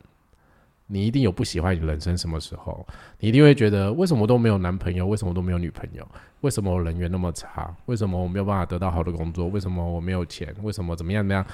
[0.87, 2.85] 你一定有不喜欢你人生什么时候？
[3.19, 5.07] 你一定会觉得为什么都没有男朋友？
[5.07, 6.07] 为什么都没有女朋友？
[6.41, 7.75] 为什么我人缘那么差？
[7.87, 9.47] 为什么我没有办法得到好的工作？
[9.47, 10.53] 为什么我没有钱？
[10.61, 11.45] 为什么怎么样怎么样？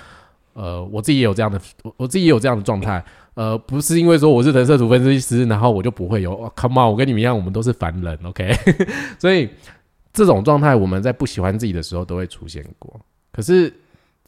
[0.53, 1.61] 呃，我自己也有这样的，
[1.95, 3.01] 我自己也有这样的状态。
[3.35, 6.51] 呃，不是因为说我是人设图分析师，然后我就不会有。
[6.57, 8.53] Come on，我跟你们一样，我们都是凡人，OK？
[9.17, 9.49] 所以
[10.11, 12.99] 这种状态，我们在不喜欢自己的时候都会出现过。
[13.31, 13.73] 可是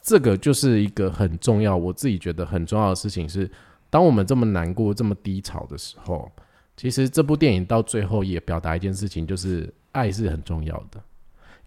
[0.01, 3.51] 这个就是一个很重要，我自己觉得很重要的事情是。
[3.93, 6.27] 当我们这么难过、这么低潮的时候，
[6.75, 10.99] 其实这部电影到最后也表达一件事情，就是爱是很重要的。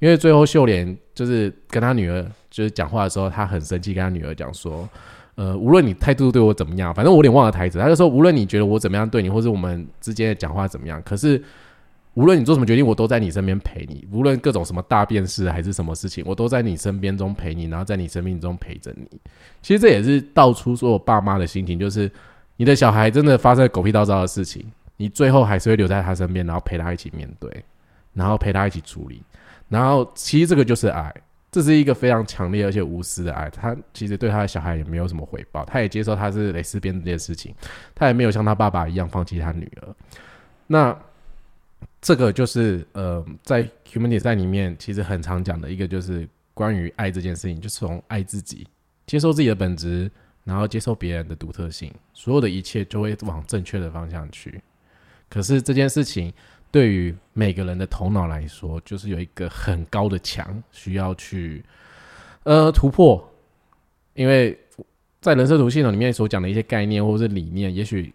[0.01, 4.89] 因为最后秀莲就是跟他女儿就是讲话的时候，他很生气，跟他女儿讲说
[5.37, 11.41] ：“呃，无论你态度对我怎么样，反正我有点忘了台词。”他就说：“无论你觉得我怎么样对你，或者我们之间的讲话怎么样，可是。”
[12.17, 14.09] 无论你做什么决定，我都在你身边陪你。
[14.11, 19.07] 无论各种什么大变事还是什么事情，我都在你身边中陪你，然后在你生命中陪着你。
[19.61, 22.11] 其实这也是道出所有爸妈的心情，就是
[22.57, 24.65] 你的小孩真的发生狗屁倒灶的事情，
[24.97, 27.65] 你最后还是会留在他身边，然后陪他一起面对，
[28.15, 29.23] 然后陪他一起处理。
[29.69, 31.15] 然后其实这个就是爱，
[31.53, 33.51] 这是一个非常强烈而且无私的爱。
[33.51, 37.55] 他其实对他的小孩也没有什么回报，他也接受他是蕾丝边这件事情，
[37.95, 39.95] 他也没有像他爸爸一样放弃他女儿。
[40.67, 40.99] 那。
[42.07, 48.65] 这个就是呃，在 human design 里面，其实很常讲的一个，就是关于爱这件事情，就是从爱自己，
[49.09, 50.09] 接受自己的本质，
[50.45, 54.63] 然后接受别人的独特性，所有的一切就会往正确的方向去。
[55.29, 56.33] 可是这件事情
[56.71, 61.65] 对于每个人的头脑来说，就是有一个很高的墙需要去
[62.45, 63.29] 呃突破，
[64.15, 64.57] 因为
[65.21, 68.15] 在人设图系统里面所讲的一些概念或者是理念，也许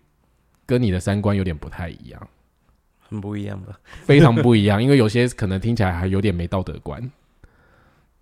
[0.65, 2.27] 跟你的三观有点不太一样。
[3.11, 3.77] 很不一样吧？
[4.05, 7.11] 非常不一样，因为有些可能听起来还有点没道德观。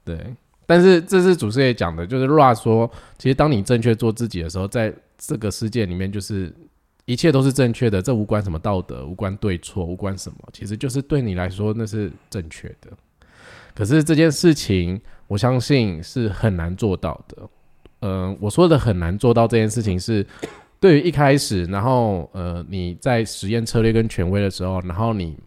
[0.04, 0.36] 对，
[0.66, 6.52] 但是这是主持也讲的，就是 R 说，其实当你正确做自己的时候，在这个世界里面，就是
[7.06, 12.90] 一切都是正确的，这无关什么道德，无关对错，无关什么，其实就是对你来说那是正确的。
[13.76, 17.50] 可是这件事情，我相信是很难做到的。
[18.00, 20.26] 呃，我说的很难做到这件事情是，
[20.80, 25.38] 对于一开始，然后呃你在实验策略跟权威的时候，然后你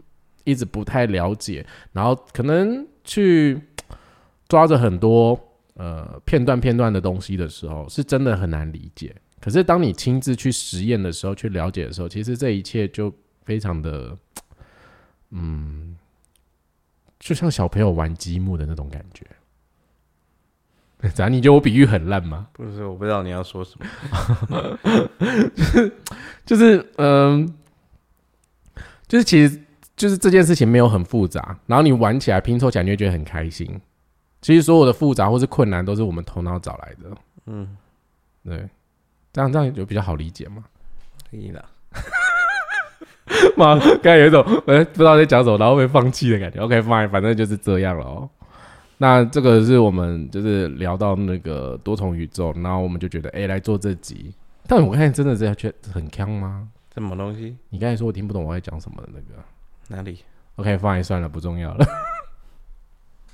[0.45, 3.61] 一直不太了解，然后可能去
[4.49, 5.39] 抓着很多
[5.75, 9.15] 呃片段片段的东西的时候，是真的很难理解。
[9.41, 13.13] 可是当你亲自去实验的时候，去了解的时候，其实这一切就
[13.45, 14.17] 非常的，
[15.31, 15.97] 嗯，
[17.19, 19.27] 就像小朋友玩积木的那种感觉。
[21.15, 21.29] 咋？
[21.29, 22.47] 你觉得我比喻很烂吗？
[22.53, 24.79] 不是，我不知道你要说什么。
[25.57, 25.93] 就是
[26.47, 27.55] 就是嗯、
[29.09, 29.61] 就是其实
[29.97, 33.81] 就是这件事情没有很复杂，然后你玩起来拼凑起来，你会觉得很开心。
[34.41, 37.17] 其实所有的复杂或是困难，都是我们头脑找来的。
[37.47, 37.77] 嗯，
[38.45, 38.69] 对，
[39.33, 40.65] 这样这样就比较好理解嘛。
[41.31, 41.65] 可以啦。
[43.57, 46.61] 妈，刚才有一种呃不知道在讲什么，然后被放弃的感觉。
[46.61, 48.29] OK fine，反正就是这样了哦。
[49.03, 54.33] 那这个是我们就是聊到那个多重宇宙，然后我们就觉得哎、来做这集。
[54.69, 56.69] 但我刚才真的是觉得很坑吗？
[56.95, 57.57] 什么东西？
[57.71, 59.43] 你刚才说我听不懂我在讲什么的那个。
[59.89, 60.21] 哪里
[60.55, 61.85] ？OK fine，算了，不重要了。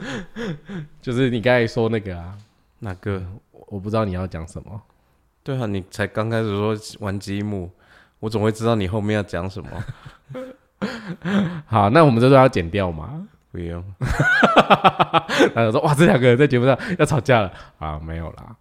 [1.02, 2.38] 就是你刚才说那个啊，
[2.78, 3.22] 哪个？
[3.52, 4.80] 我我不知道你要讲什么。
[5.42, 7.68] 对啊，你才刚开始说玩积木，
[8.20, 9.84] 我总会知道你后面要讲什么。
[11.66, 13.28] 好，那我们这都要剪掉吗？
[13.50, 13.82] 不用，
[15.54, 17.98] 他就说：“哇，这两个人在节目上要吵架了啊？
[17.98, 18.56] 没有啦，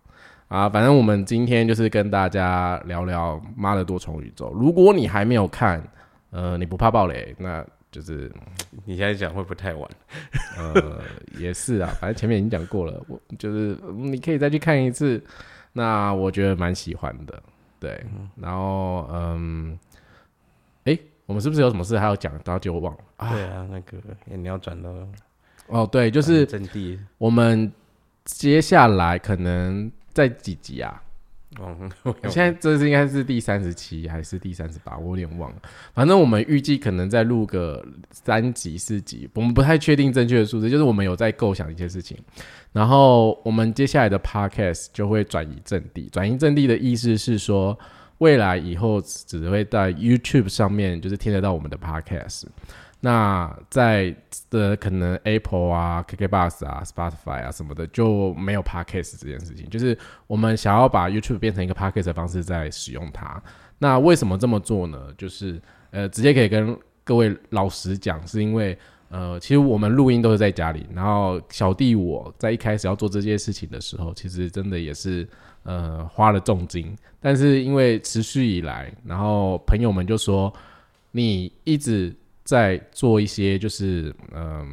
[0.48, 4.48] 啊，反正我们今天就是跟大家聊聊《妈的多重宇宙》。
[4.54, 5.82] 如果你还没有看，
[6.32, 8.32] 呃，你不怕暴雷，那就是
[8.86, 9.90] 你现在讲会不会太晚？
[10.58, 11.02] 呃，
[11.38, 15.22] 也是啊，反正前面已经讲过了，我就是嗯你可以再去看一次。
[15.74, 17.44] 那我觉得蛮喜欢的，
[17.80, 18.04] 对。
[18.36, 19.78] 然后嗯，诶，
[21.28, 22.34] 我们是不是有什么事还要讲？
[22.44, 23.32] 然后就忘了啊。
[23.32, 23.98] 对啊，那个
[24.32, 24.90] 欸你要转到
[25.68, 27.72] 哦，对，就是阵地我们
[28.26, 31.04] 接下来可能在几集啊？
[31.60, 31.76] 往
[32.30, 34.98] 现在这是应该是第三十七还是第三十八？
[34.98, 35.58] 我有点忘了。
[35.94, 42.18] 反正我们预计可能再录个三集四集，我们不太确定正确的数字，就是我们有在构想一些事情。
[42.74, 46.10] 然后我们接下来的 podcast 就会转移阵地。
[46.10, 47.78] 转移阵地的意思是说，
[48.20, 52.46] 未来以后只会在 YouTube 上面就是听得到我们的 podcast。
[53.00, 54.14] 那在
[54.50, 59.96] 的可能 Apple 啊、KK Bus 啊、Spotify 啊什么的就没有 Podcast 这件事情，就是
[60.26, 63.42] 我们想要把 YouTube 变成一个 Podcast 的方式在使用它。
[63.78, 65.14] 那为什么这么做呢？
[65.16, 65.62] 就是
[65.92, 68.76] 呃，直接可以跟各位老实讲，是因为
[69.10, 75.26] 呃，其实我们录音都是在家里，然后小弟我在一开始要做这件事情的时候，其实真的也是
[75.68, 80.52] 呃花了重金，但是因为持续以来，然后朋友们就说
[81.12, 82.16] 你一直
[82.46, 84.66] 在做一些就是嗯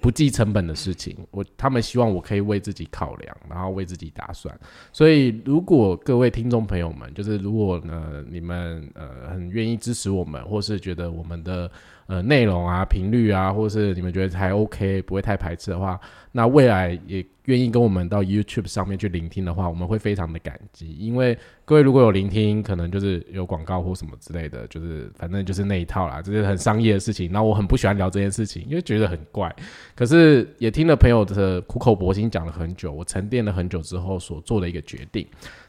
[0.00, 4.52] 不计成本的事情，我他们希望我可以为自己考量，然后为自己打算。
[4.92, 11.70] 所以如果各位听众朋友们，就是如果呢你们呃很愿意支持我们，或是觉得我们的
[12.08, 16.00] 呃内容啊频率啊，或是你们觉得还 OK，不会太排斥的话，
[16.32, 27.30] 那未来也愿意跟我们到 YouTube 上面去聆听的话，我们会非常的感激，因为各位如果有聆听，可能就是有广告或什么之类的，就是反正就是那一套啦，这是很商业的事情。
[27.30, 29.54] 那我很不喜欢聊这件事情，因为觉得很怪。
[29.94, 35.26] 可是也听了朋友的苦口婆心讲了很久，我沉淀了很久之后所做的一个决定。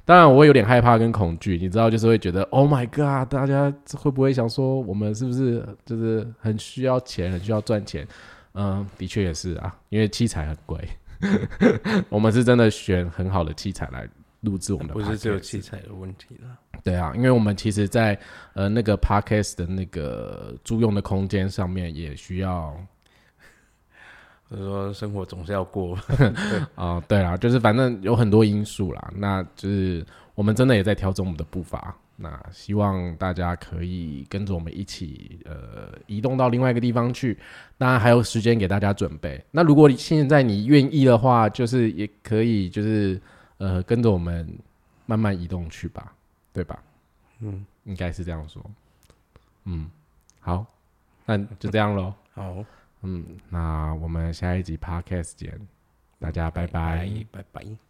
[0.09, 8.07] 当然，我会有点害怕跟恐惧，你知道，就是会觉得 Oh my God，大家会不会想说我们是不是就是很需要钱，很需要赚钱？
[8.55, 10.83] 嗯，的确也是啊，因为器材很贵。
[12.09, 16.57] 我们是真的选很好的器材来录制我们的不是只有器材的问题了。
[16.83, 18.19] 对啊，因为我们其实在，
[18.55, 22.75] 呃那个 podcast 的那个租用的空间上面也需要
[24.49, 25.97] 我说生活总是要过，
[26.75, 31.95] 啊、 对啦，就是反正有很多因素啦，那就是我们真的也在调整我们的步伐。
[32.21, 37.37] 那希望大家可以跟着我们一起，呃，移动到另外一个地方去。
[37.77, 39.41] 当然还有时间给大家准备。
[39.51, 43.21] 那如果你现在你愿意的话，就是也可以，就是
[43.57, 44.45] 呃，跟着我们
[45.05, 46.11] 慢慢移动去吧，
[46.51, 46.77] 对吧？
[47.39, 48.61] 嗯，应该是这样说。
[49.63, 49.89] 嗯，
[50.41, 50.65] 好，
[51.25, 52.13] 那就这样喽。
[52.33, 52.65] 好，
[53.01, 55.59] 嗯，那我们下一集 podcast 见，
[56.19, 57.88] 大家拜拜拜拜。